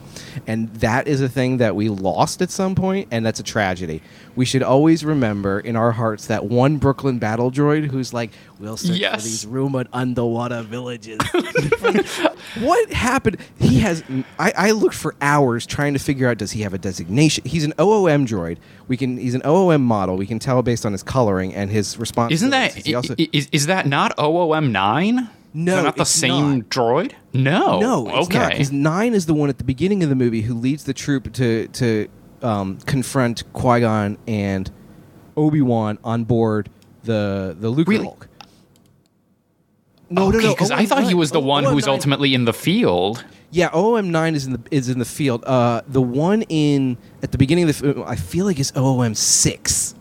[0.45, 4.01] And that is a thing that we lost at some point, and that's a tragedy.
[4.35, 8.29] We should always remember in our hearts that one Brooklyn battle droid who's like,
[8.59, 9.15] we'll search Yes.
[9.15, 11.17] for these rumored underwater villages.
[12.59, 13.37] what happened?
[13.59, 14.03] He has.
[14.39, 17.43] I, I looked for hours trying to figure out does he have a designation?
[17.45, 18.57] He's an OOM droid.
[18.87, 19.17] We can.
[19.17, 20.17] He's an OOM model.
[20.17, 22.33] We can tell based on his coloring and his response.
[22.33, 25.29] Isn't that also, is, is that not OOM nine?
[25.53, 26.69] No, not the it's same not.
[26.69, 27.13] droid.
[27.33, 28.49] No, no, it's okay.
[28.49, 31.33] Because nine is the one at the beginning of the movie who leads the troop
[31.33, 32.07] to to
[32.43, 34.69] um, confront Qui Gon and
[35.35, 36.69] Obi Wan on board
[37.03, 38.03] the the Luke Really?
[38.03, 38.27] Hulk.
[40.09, 40.53] No, no, okay, no.
[40.53, 43.25] because I thought he was the one who was ultimately in the field.
[43.49, 45.43] Yeah, OOM nine is in the is in the field.
[45.45, 49.15] Uh, the one in at the beginning of the film, I feel like is OOM
[49.15, 49.95] six.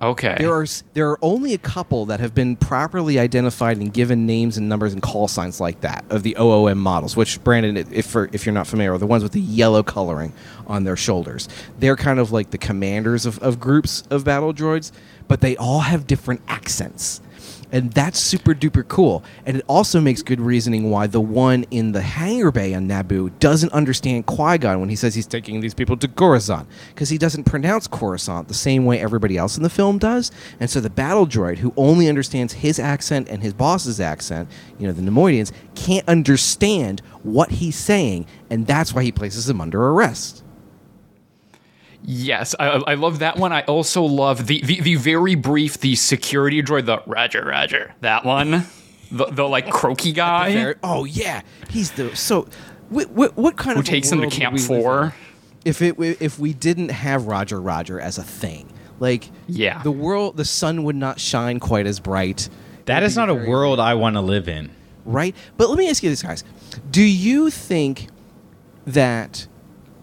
[0.00, 0.36] Okay.
[0.38, 4.58] There are there are only a couple that have been properly identified and given names
[4.58, 7.16] and numbers and call signs like that of the OOM models.
[7.16, 10.32] Which Brandon, if if you're not familiar, are the ones with the yellow coloring
[10.66, 11.48] on their shoulders.
[11.78, 14.92] They're kind of like the commanders of, of groups of battle droids,
[15.28, 17.20] but they all have different accents.
[17.72, 19.24] And that's super duper cool.
[19.44, 23.36] And it also makes good reasoning why the one in the hangar bay on Naboo
[23.38, 26.68] doesn't understand Qui Gon when he says he's taking these people to Coruscant.
[26.94, 30.30] Because he doesn't pronounce Coruscant the same way everybody else in the film does.
[30.60, 34.48] And so the battle droid, who only understands his accent and his boss's accent,
[34.78, 38.26] you know, the Neimoidians, can't understand what he's saying.
[38.48, 40.44] And that's why he places him under arrest.
[42.08, 43.52] Yes, I, I love that one.
[43.52, 47.94] I also love the, the, the very brief the security droid, the Roger Roger.
[48.00, 48.64] That one,
[49.10, 51.42] the, the like croaky guy Very- oh, yeah.
[51.68, 52.14] He's the.
[52.16, 52.48] So.
[52.88, 55.12] What, what, what kind who of a takes him to Camp we Four.
[55.64, 59.82] if it if we didn't have Roger Roger as a thing, like Yeah.
[59.82, 62.48] the world, the sun would not shine quite as bright.
[62.84, 64.70] That It is would not a very- world I want to live in.
[65.04, 65.34] right?
[65.56, 66.44] But let me ask you this, guys:
[66.88, 68.06] Do you think
[68.86, 69.48] that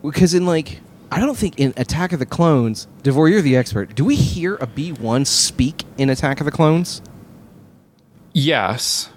[0.04, 0.82] because in like
[1.14, 3.94] I don't think in Attack of the Clones, Davor, you're the expert.
[3.94, 7.04] Do we hear a B one speak in Attack of the Clones?
[8.34, 9.10] Yes.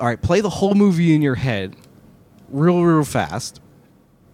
[0.00, 1.76] All right, play the whole movie in your head,
[2.48, 3.60] real, real fast,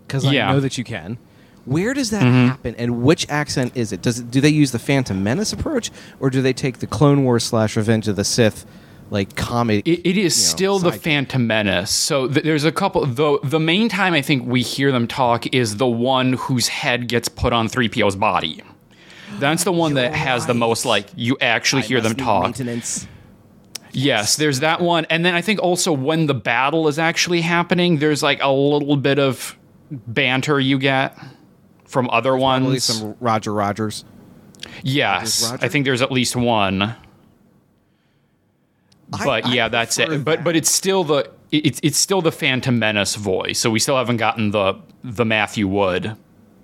[0.07, 0.53] because I Yeah.
[0.53, 1.19] know that you can.
[1.65, 2.47] Where does that mm-hmm.
[2.47, 4.01] happen, and which accent is it?
[4.01, 5.91] Does it, do they use the Phantom Menace approach,
[6.21, 8.65] or do they take the Clone Wars slash Revenge of the Sith,
[9.11, 9.87] like comic?
[9.87, 11.91] It, it is you know, still the Phantom Menace.
[11.91, 13.05] So th- there's a couple.
[13.07, 17.09] The the main time I think we hear them talk is the one whose head
[17.09, 18.63] gets put on 3PO's body.
[19.39, 22.45] That's the one that has the most like you actually hear them talk.
[22.45, 23.07] Maintenance.
[23.93, 25.07] Yes, there's that one.
[25.11, 28.97] And then I think also when the battle is actually happening, there's like a little
[28.97, 29.57] bit of
[29.91, 31.19] banter you get
[31.87, 32.85] from other Probably ones.
[32.85, 34.05] some Roger Rogers.
[34.83, 35.65] yes, Roger?
[35.65, 36.95] I think there's at least one.
[39.13, 40.09] I- But I yeah, that's it.
[40.09, 40.45] But that.
[40.45, 43.59] but it's still the it's it's still the Phantom Menace voice.
[43.59, 46.15] So we still haven't gotten the the Matthew Wood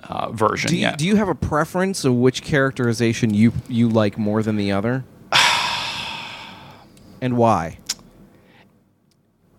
[0.02, 0.98] uh, version Do you, yet.
[0.98, 5.04] do you have a preference of which characterization you you like more than the other?
[7.20, 7.78] and why?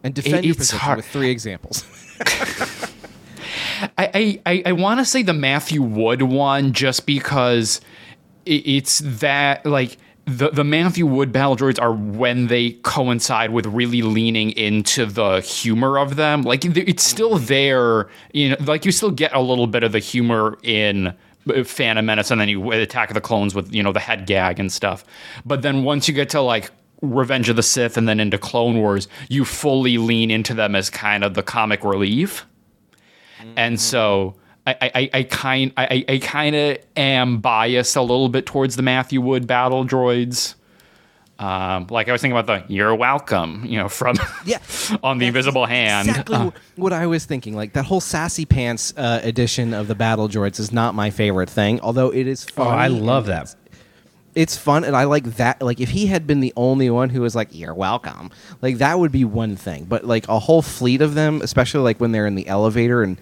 [0.03, 0.97] And defend It- your position hard.
[0.97, 1.83] with three examples.
[3.97, 7.81] I I, I want to say the Matthew Wood one just because
[8.45, 13.65] it, it's that like the the Matthew Wood battle droids are when they coincide with
[13.67, 16.41] really leaning into the humor of them.
[16.41, 19.99] Like it's still there, you know, like you still get a little bit of the
[19.99, 23.91] humor in uh, Phantom Menace, and then you Attack of the Clones with you know
[23.91, 25.05] the head gag and stuff.
[25.45, 26.71] But then once you get to like
[27.01, 30.89] Revenge of the Sith and then into Clone Wars, you fully lean into them as
[30.89, 32.45] kind of the comic relief
[33.55, 34.35] and so
[34.67, 38.81] I, I, I kind I, I kind of am biased a little bit towards the
[38.81, 40.55] Matthew Wood battle droids.
[41.37, 44.15] Um, like I was thinking about the "You're welcome," you know, from
[44.45, 44.59] Yeah.
[45.03, 46.07] on the Invisible Hand.
[46.07, 47.55] Exactly Uh, what I was thinking.
[47.55, 51.49] Like that whole sassy pants uh, edition of the battle droids is not my favorite
[51.49, 51.79] thing.
[51.81, 52.67] Although it is fun.
[52.67, 52.69] Oh.
[52.69, 53.53] I love that.
[54.33, 57.21] it's fun and I like that like if he had been the only one who
[57.21, 58.31] was like you're welcome
[58.61, 62.01] like that would be one thing but like a whole fleet of them especially like
[62.01, 63.17] when they're in the elevator and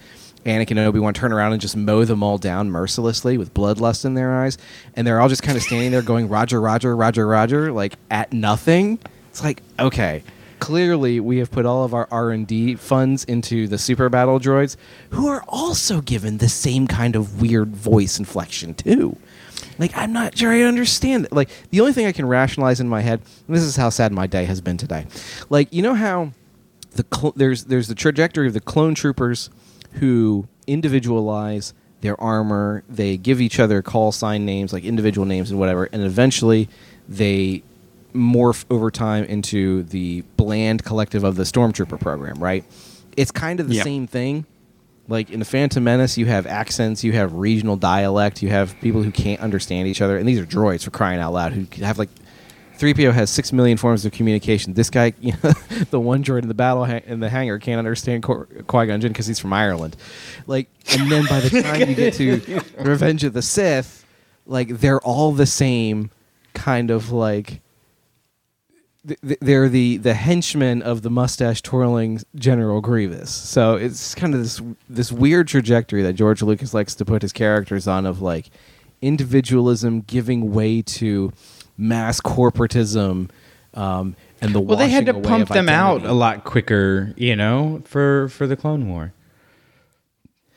[0.45, 4.14] Anakin and Obi-Wan turn around and just mow them all down mercilessly with bloodlust in
[4.14, 4.57] their eyes
[4.95, 8.34] and they're all just kind of standing there going roger roger roger roger like at
[8.34, 8.99] nothing
[9.30, 10.24] it's like okay
[10.60, 14.76] clearly we have put all of our r&d funds into the super battle droids
[15.11, 19.18] who are also given the same kind of weird voice inflection too
[19.80, 21.28] like I'm not sure I understand.
[21.32, 24.11] Like the only thing I can rationalize in my head, and this is how sad
[24.11, 25.06] my day has been today.
[25.49, 26.32] Like you know how
[26.91, 29.49] the cl- there's there's the trajectory of the clone troopers
[29.94, 32.84] who individualize their armor.
[32.90, 36.70] They give each other call sign names, like individual names and whatever, and eventually
[37.07, 37.64] they
[38.14, 42.36] morph over time into the bland collective of the stormtrooper program.
[42.38, 42.64] Right?
[43.18, 43.84] It's kind of the Yeah.
[43.84, 44.45] same thing
[45.10, 49.03] like in the Phantom Menace, you have accents, you have regional dialect, you have people
[49.03, 51.98] who can't understand each other, and these are droids for crying out loud who have
[51.99, 52.10] like.
[52.84, 54.74] 3PO has six million forms of communication.
[54.74, 55.52] This guy, you know,
[55.90, 59.14] the one droid in the battle ha- in the hangar, can't understand Qui Gon Jinn
[59.14, 59.96] because he's from Ireland.
[60.48, 64.06] Like, and then by the time you get to Revenge of the Sith,
[64.46, 66.12] like they're all the same
[66.54, 67.62] kind of like
[69.08, 73.32] th- th- they're the the henchmen of the mustache twirling General Grievous.
[73.32, 77.32] So it's kind of this this weird trajectory that George Lucas likes to put his
[77.32, 78.50] characters on of like
[79.02, 81.32] individualism giving way to
[81.78, 83.30] mass corporatism
[83.74, 87.36] um, and the Well, they had to pump of them out a lot quicker, you
[87.36, 89.14] know, for for the Clone War.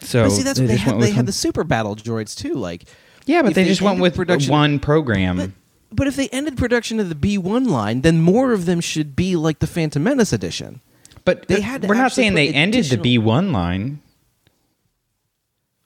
[0.01, 1.01] So But see, that's they what they had.
[1.01, 2.55] They had one- the super battle droids too.
[2.55, 2.85] Like
[3.25, 5.55] Yeah, but they, they just went with production- one program.
[5.93, 9.37] But if they ended production of the B1 line, then more of them should be
[9.37, 10.81] like the Phantom Menace edition.
[11.25, 11.89] But They had.
[11.89, 14.01] We're not saying they ended the B1 line.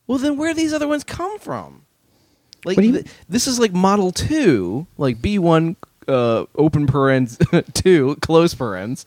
[0.07, 1.83] Well, then where do these other ones come from?
[2.65, 5.77] Like you- th- this is like Model Two, like B one
[6.09, 7.39] uh, open parens
[7.75, 9.07] two close parens,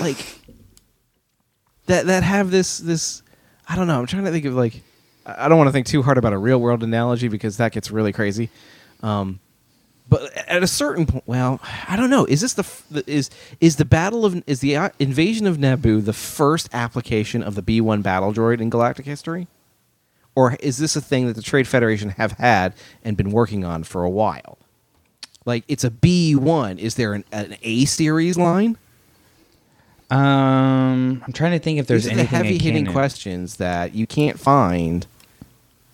[0.00, 0.16] like
[1.86, 3.22] that that have this this.
[3.68, 3.98] I don't know.
[3.98, 4.82] I'm trying to think of like.
[5.24, 7.90] I don't want to think too hard about a real world analogy because that gets
[7.90, 8.48] really crazy.
[9.02, 9.40] Um,
[10.08, 12.24] but at a certain point, well, I don't know.
[12.26, 13.28] Is this the f- is
[13.60, 17.62] is the battle of is the uh, invasion of Naboo the first application of the
[17.62, 19.48] B one battle droid in galactic history?
[20.36, 23.82] Or is this a thing that the Trade Federation have had and been working on
[23.82, 24.58] for a while?
[25.44, 26.78] Like it's a B one.
[26.78, 28.76] Is there an, an A series line?
[30.10, 34.06] Um, I'm trying to think if there's These are the heavy hitting questions that you
[34.06, 35.06] can't find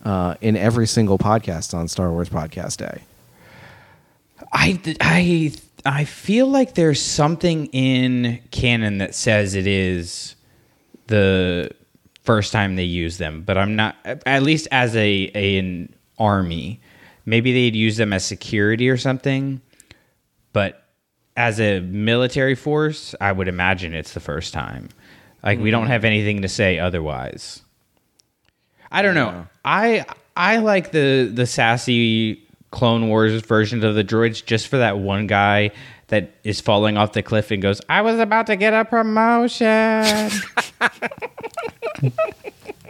[0.05, 3.03] uh, in every single podcast on Star Wars Podcast Day.
[4.53, 5.53] I I
[5.87, 10.35] I feel like there's something in canon that says it is
[11.07, 11.71] the
[12.23, 16.81] first time they use them, but I'm not at least as a, a an army.
[17.25, 19.61] Maybe they'd use them as security or something,
[20.53, 20.83] but
[21.37, 24.89] as a military force, I would imagine it's the first time.
[25.43, 25.93] Like we don't hmm.
[25.93, 27.63] have anything to say otherwise.
[28.91, 29.47] I don't know.
[29.65, 30.05] I
[30.37, 35.27] I like the the sassy Clone Wars versions of the droids just for that one
[35.27, 35.71] guy
[36.09, 40.31] that is falling off the cliff and goes, "I was about to get a promotion."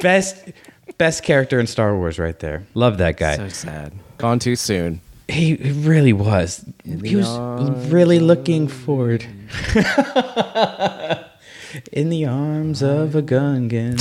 [0.00, 0.50] best
[0.98, 2.66] best character in Star Wars right there.
[2.74, 3.36] Love that guy.
[3.36, 3.92] So sad.
[4.18, 5.00] Gone too soon.
[5.28, 6.64] he, really was.
[6.84, 7.28] He was
[7.90, 9.22] really looking forward.
[11.92, 13.98] in the arms of a Gungan.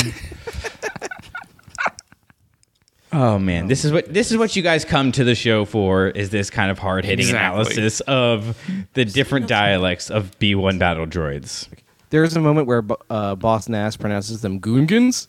[3.13, 6.07] Oh man, this is what this is what you guys come to the show for
[6.07, 7.59] is this kind of hard hitting Exactly.
[7.61, 8.57] analysis of
[8.93, 11.67] the different dialects of B one battle droids.
[12.11, 15.27] There's a moment where uh, Boss Nass pronounces them Goongans,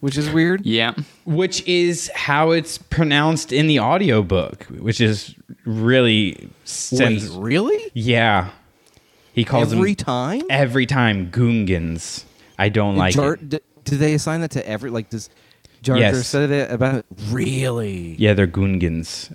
[0.00, 0.66] which is weird.
[0.66, 0.94] Yeah.
[1.24, 5.34] Which is how it's pronounced in the audiobook, which is
[5.64, 6.50] really
[6.92, 7.90] Wait, really?
[7.94, 8.50] Yeah.
[9.32, 10.42] He calls Every them time?
[10.50, 12.24] every time Goongans.
[12.58, 13.48] I don't like Jar- it.
[13.48, 15.30] d- do they assign that to every like does
[15.82, 16.26] Jar Jar Yes.
[16.26, 18.16] say that about really?
[18.18, 19.30] Yeah, they're Goongans.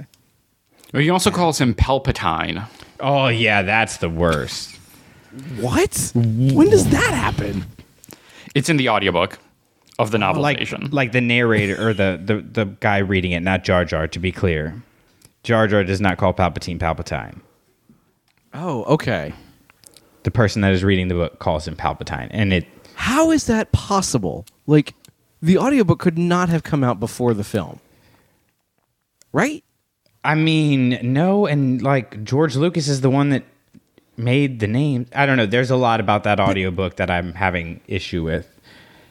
[0.94, 2.68] Well, he also calls him Palpatine.
[3.00, 4.78] Oh yeah, that's the worst.
[5.60, 6.12] What?
[6.16, 7.66] When does that happen?
[8.56, 9.40] It's in the audiobook
[10.00, 10.92] of the Like novelization.
[10.94, 14.08] like the narrator or the, the the guy reading it, not Jar Jar.
[14.08, 14.82] To be clear,
[15.44, 17.40] Jar Jar does not call Palpatine Palpatine.
[18.54, 19.34] Oh, okay.
[20.24, 22.66] The person that is reading the book calls him Palpatine, and it
[22.96, 24.46] How is that possible?
[24.68, 24.94] Like
[25.42, 27.80] the audiobook could not have come out before the film.
[29.32, 29.64] Right?
[30.24, 33.44] I mean, no, and like George Lucas is the one that
[34.18, 35.08] made the name.
[35.16, 35.46] I don't know.
[35.46, 38.48] There's a lot about that audiobook that I'm having issue with.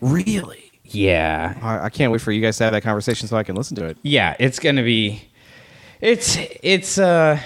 [0.00, 0.70] Really?
[0.84, 1.58] Yeah.
[1.62, 3.76] I, I can't wait for you guys to have that conversation so I can listen
[3.76, 3.96] to it.
[4.02, 5.22] Yeah, it's going to be
[6.00, 7.38] it's it's uh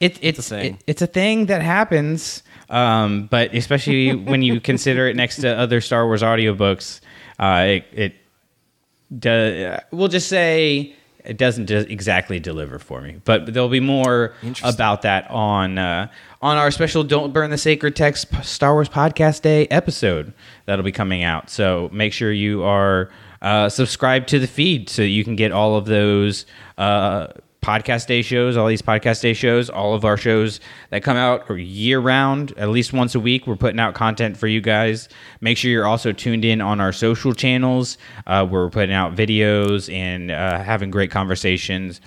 [0.00, 0.74] it, it's a thing.
[0.74, 5.48] it- it's a thing that happens um but especially when you consider it next to
[5.56, 7.00] other Star Wars audiobooks
[7.38, 8.14] uh it, it
[9.18, 10.94] does we'll just say
[11.26, 14.32] it doesn't exactly deliver for me but there'll be more
[14.62, 16.08] about that on uh
[16.42, 20.32] on our special don't burn the sacred text star wars podcast day episode
[20.66, 21.50] that'll be coming out.
[21.50, 23.10] So make sure you are
[23.42, 26.46] uh subscribed to the feed so you can get all of those
[26.78, 27.28] uh
[27.66, 30.60] podcast day shows, all these podcast day shows, all of our shows
[30.90, 33.46] that come out year round, at least once a week.
[33.46, 35.08] We're putting out content for you guys.
[35.40, 37.98] Make sure you're also tuned in on our social channels
[38.28, 42.00] uh, where we're putting out videos and uh, having great conversations.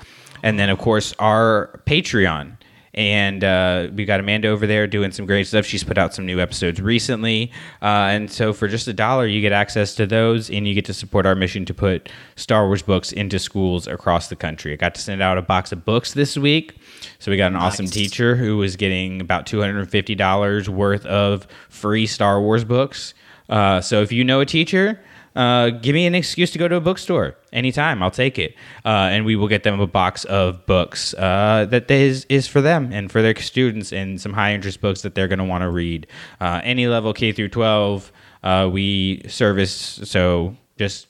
[0.44, 2.56] And then, of course, our Patreon.
[2.94, 5.66] And uh, we got Amanda over there doing some great stuff.
[5.66, 7.52] She's put out some new episodes recently.
[7.82, 10.86] Uh, and so for just a dollar, you get access to those and you get
[10.86, 14.74] to support our mission to put Star Wars books into schools across the country.
[14.74, 16.78] I got to send out a box of books this week.
[17.20, 22.41] So we got an awesome teacher who was getting about $250 worth of free Star
[22.41, 23.14] Wars books.
[23.49, 24.99] Uh, so if you know a teacher,
[25.40, 28.03] uh, give me an excuse to go to a bookstore anytime.
[28.03, 31.90] I'll take it, uh, and we will get them a box of books uh, that
[31.90, 35.30] is is for them and for their students, and some high interest books that they're
[35.30, 36.07] going to want to read.
[36.41, 38.11] Uh, any level K through twelve,
[38.44, 40.02] uh, we service.
[40.03, 41.07] So just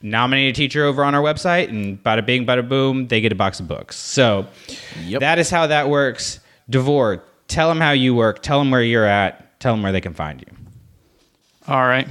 [0.00, 3.36] nominate a teacher over on our website, and bada bing, bada boom, they get a
[3.36, 3.96] box of books.
[3.96, 4.46] So
[5.20, 6.40] that is how that works.
[6.70, 8.42] Davor, tell them how you work.
[8.42, 9.60] Tell them where you're at.
[9.60, 10.56] Tell them where they can find you.
[11.66, 12.08] All right.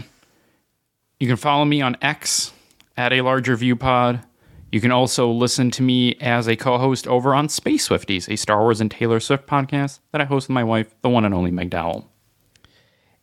[1.22, 2.52] You can follow me on X
[2.98, 4.26] at a larger view pod.
[4.72, 8.36] You can also listen to me as a co host over on Space Swifties, a
[8.36, 11.32] Star Wars and Taylor Swift podcast that I host with my wife, the one and
[11.32, 12.10] only Meg Dowell.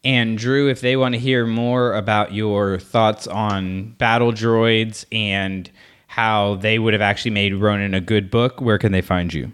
[0.04, 5.68] And Drew, if they want to hear more about your thoughts on battle droids and
[6.06, 9.50] how they would have actually made Ronin a good book, where can they find you?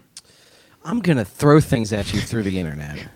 [0.83, 3.07] I'm gonna throw things at you through the internet.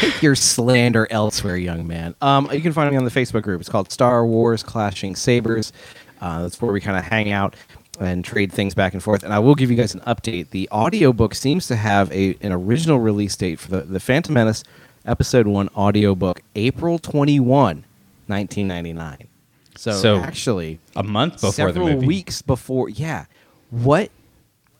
[0.00, 2.14] Take your slander elsewhere, young man.
[2.20, 3.60] Um, you can find me on the Facebook group.
[3.60, 5.72] It's called Star Wars Clashing Sabers.
[6.20, 7.56] Uh, that's where we kind of hang out
[8.00, 9.22] and trade things back and forth.
[9.22, 10.50] And I will give you guys an update.
[10.50, 14.62] The audiobook seems to have a an original release date for the, the Phantom Menace
[15.04, 17.84] Episode 1 audiobook, April 21,
[18.26, 19.28] 1999.
[19.76, 22.06] So, So, actually, A month before several the movie.
[22.06, 22.88] weeks before.
[22.88, 23.24] Yeah.
[23.70, 24.10] What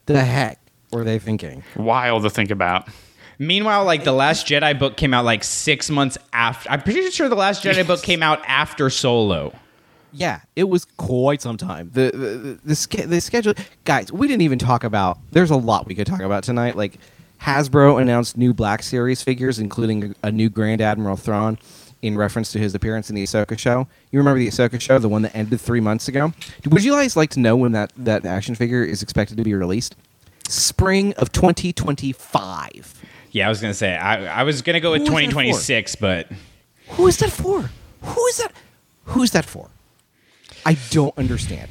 [0.07, 0.59] the heck
[0.93, 1.63] were they thinking?
[1.77, 2.89] Wild to think about.
[3.39, 6.71] Meanwhile, like the Last Jedi book came out like six months after.
[6.71, 9.55] I'm pretty sure the Last Jedi book came out after Solo.
[10.13, 11.91] Yeah, it was quite some time.
[11.93, 13.55] The the the, the, ske- the schedule,
[13.85, 14.13] guys.
[14.13, 15.19] We didn't even talk about.
[15.31, 16.77] There's a lot we could talk about tonight.
[16.77, 16.99] Like
[17.41, 21.59] Hasbro announced new Black Series figures, including a new Grand Admiral Thrawn,
[22.03, 23.89] in reference to his appearance in the Ahsoka show.
[24.11, 26.33] You remember the Ahsoka show, the one that ended three months ago?
[26.69, 29.55] Would you guys like to know when that that action figure is expected to be
[29.55, 29.97] released?
[30.49, 33.01] Spring of 2025.
[33.33, 36.29] Yeah, I was gonna say I, I was gonna go with Who that 2026, but
[36.91, 37.71] Who is that for?
[38.03, 38.53] Who is that?
[39.07, 39.69] Who's that for?
[40.65, 41.69] I don't understand.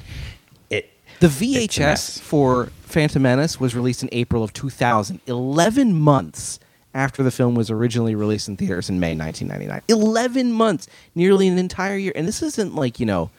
[0.70, 0.90] it
[1.20, 1.38] The mess.
[1.38, 6.60] VHS for Phantom Menace was released in April of 2000, 11 months
[6.94, 9.82] after the film was originally released in theaters in May 1999.
[9.88, 12.12] 11 months, nearly an entire year.
[12.16, 13.30] And this isn't like, you know,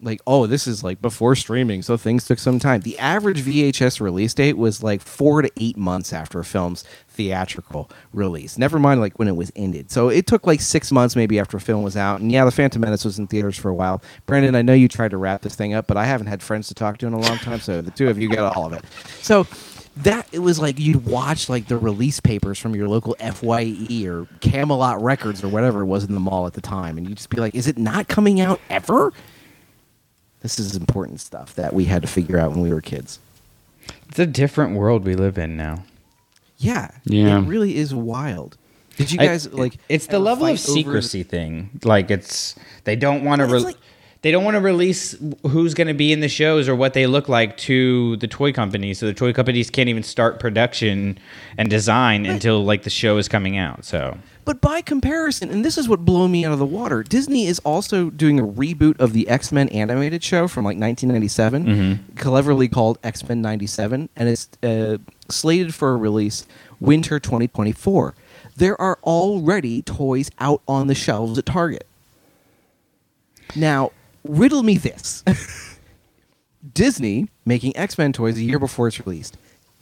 [0.00, 2.82] like, oh, this is like before streaming, so things took some time.
[2.82, 7.90] The average VHS release date was like four to eight months after a film's theatrical
[8.12, 8.58] release.
[8.58, 9.90] Never mind like when it was ended.
[9.90, 12.20] So it took like six months maybe after a film was out.
[12.20, 14.02] And yeah, The Phantom Menace was in theaters for a while.
[14.26, 16.68] Brandon, I know you tried to wrap this thing up, but I haven't had friends
[16.68, 18.72] to talk to in a long time, so the two of you get all of
[18.74, 18.84] it.
[19.22, 19.46] So
[19.98, 24.26] that it was like you'd watch like the release papers from your local FYE or
[24.40, 27.30] Camelot Records or whatever it was in the mall at the time, and you'd just
[27.30, 29.12] be like, "Is it not coming out ever?"
[30.46, 33.18] This is important stuff that we had to figure out when we were kids.
[34.08, 35.82] it's a different world we live in now.
[36.56, 37.38] Yeah, Yeah.
[37.38, 38.56] it really is wild.
[38.96, 39.76] Did you I- guys like?
[39.88, 41.70] It's the level of fight over- secrecy thing.
[41.82, 42.54] Like it's
[42.84, 43.46] they don't want to.
[43.46, 43.80] Well, it's Re- like-
[44.22, 45.16] they don't want to release
[45.48, 48.52] who's going to be in the shows or what they look like to the toy
[48.52, 48.98] companies.
[49.00, 51.18] So the toy companies can't even start production
[51.58, 53.84] and design until like the show is coming out.
[53.84, 54.16] So
[54.46, 57.58] But by comparison, and this is what blew me out of the water, Disney is
[57.58, 62.96] also doing a reboot of the X Men animated show from like 1997, cleverly called
[63.02, 64.98] X Men 97, and it's uh,
[65.28, 66.46] slated for a release
[66.78, 68.14] winter 2024.
[68.54, 71.84] There are already toys out on the shelves at Target.
[73.56, 73.90] Now,
[74.22, 75.24] riddle me this.
[76.72, 79.36] Disney making X Men toys a year before it's released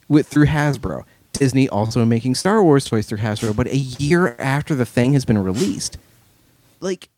[0.07, 1.03] with through Hasbro.
[1.37, 5.25] Disney also making Star Wars toys through Hasbro, but a year after the thing has
[5.25, 5.97] been released.
[6.79, 7.09] Like,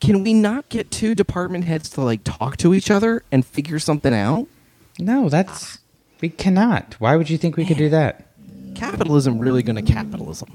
[0.00, 3.78] can we not get two department heads to like talk to each other and figure
[3.78, 4.46] something out?
[4.98, 5.78] no, that's
[6.20, 6.94] we cannot.
[7.00, 8.26] Why would you think we could do that?
[8.74, 10.48] Capitalism really going to capitalism.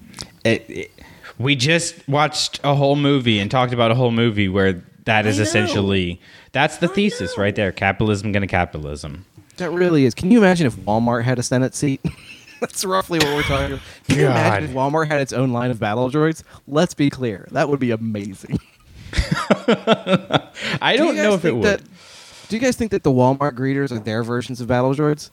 [0.44, 0.92] It, it-
[1.38, 5.40] we just watched a whole movie and talked about a whole movie where that is
[5.40, 6.20] essentially
[6.52, 7.44] that's the I thesis know.
[7.44, 7.72] right there.
[7.72, 9.26] Capitalism gonna capitalism.
[9.58, 10.14] That really is.
[10.14, 12.02] Can you imagine if Walmart had a Senate seat?
[12.62, 13.86] That's roughly what we're talking about.
[14.08, 16.44] Can you imagine if Walmart had its own line of battle droids?
[16.68, 17.48] Let's be clear.
[17.52, 18.60] That would be amazing.
[19.14, 21.64] I Do don't know if it would.
[21.64, 21.82] That,
[22.50, 25.30] do you guys think that the Walmart greeters are their versions of battle droids?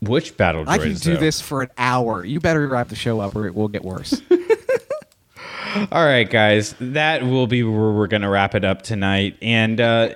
[0.00, 0.68] Which battle droids?
[0.68, 1.20] I can do though?
[1.20, 2.24] this for an hour.
[2.24, 4.20] You better wrap the show up or it will get worse.
[5.90, 9.36] All right, guys, that will be where we're going to wrap it up tonight.
[9.42, 10.10] And uh,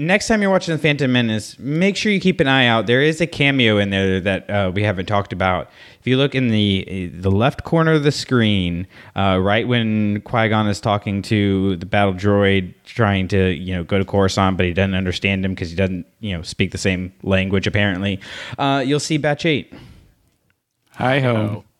[0.00, 2.86] next time you're watching The Phantom Menace, make sure you keep an eye out.
[2.86, 5.70] There is a cameo in there that uh, we haven't talked about.
[6.00, 10.48] If you look in the the left corner of the screen, uh, right when Qui
[10.48, 14.66] Gon is talking to the battle droid, trying to you know go to Coruscant, but
[14.66, 18.18] he doesn't understand him because he doesn't you know speak the same language apparently.
[18.58, 19.72] Uh, you'll see Batch Eight.
[20.92, 21.64] Hi ho.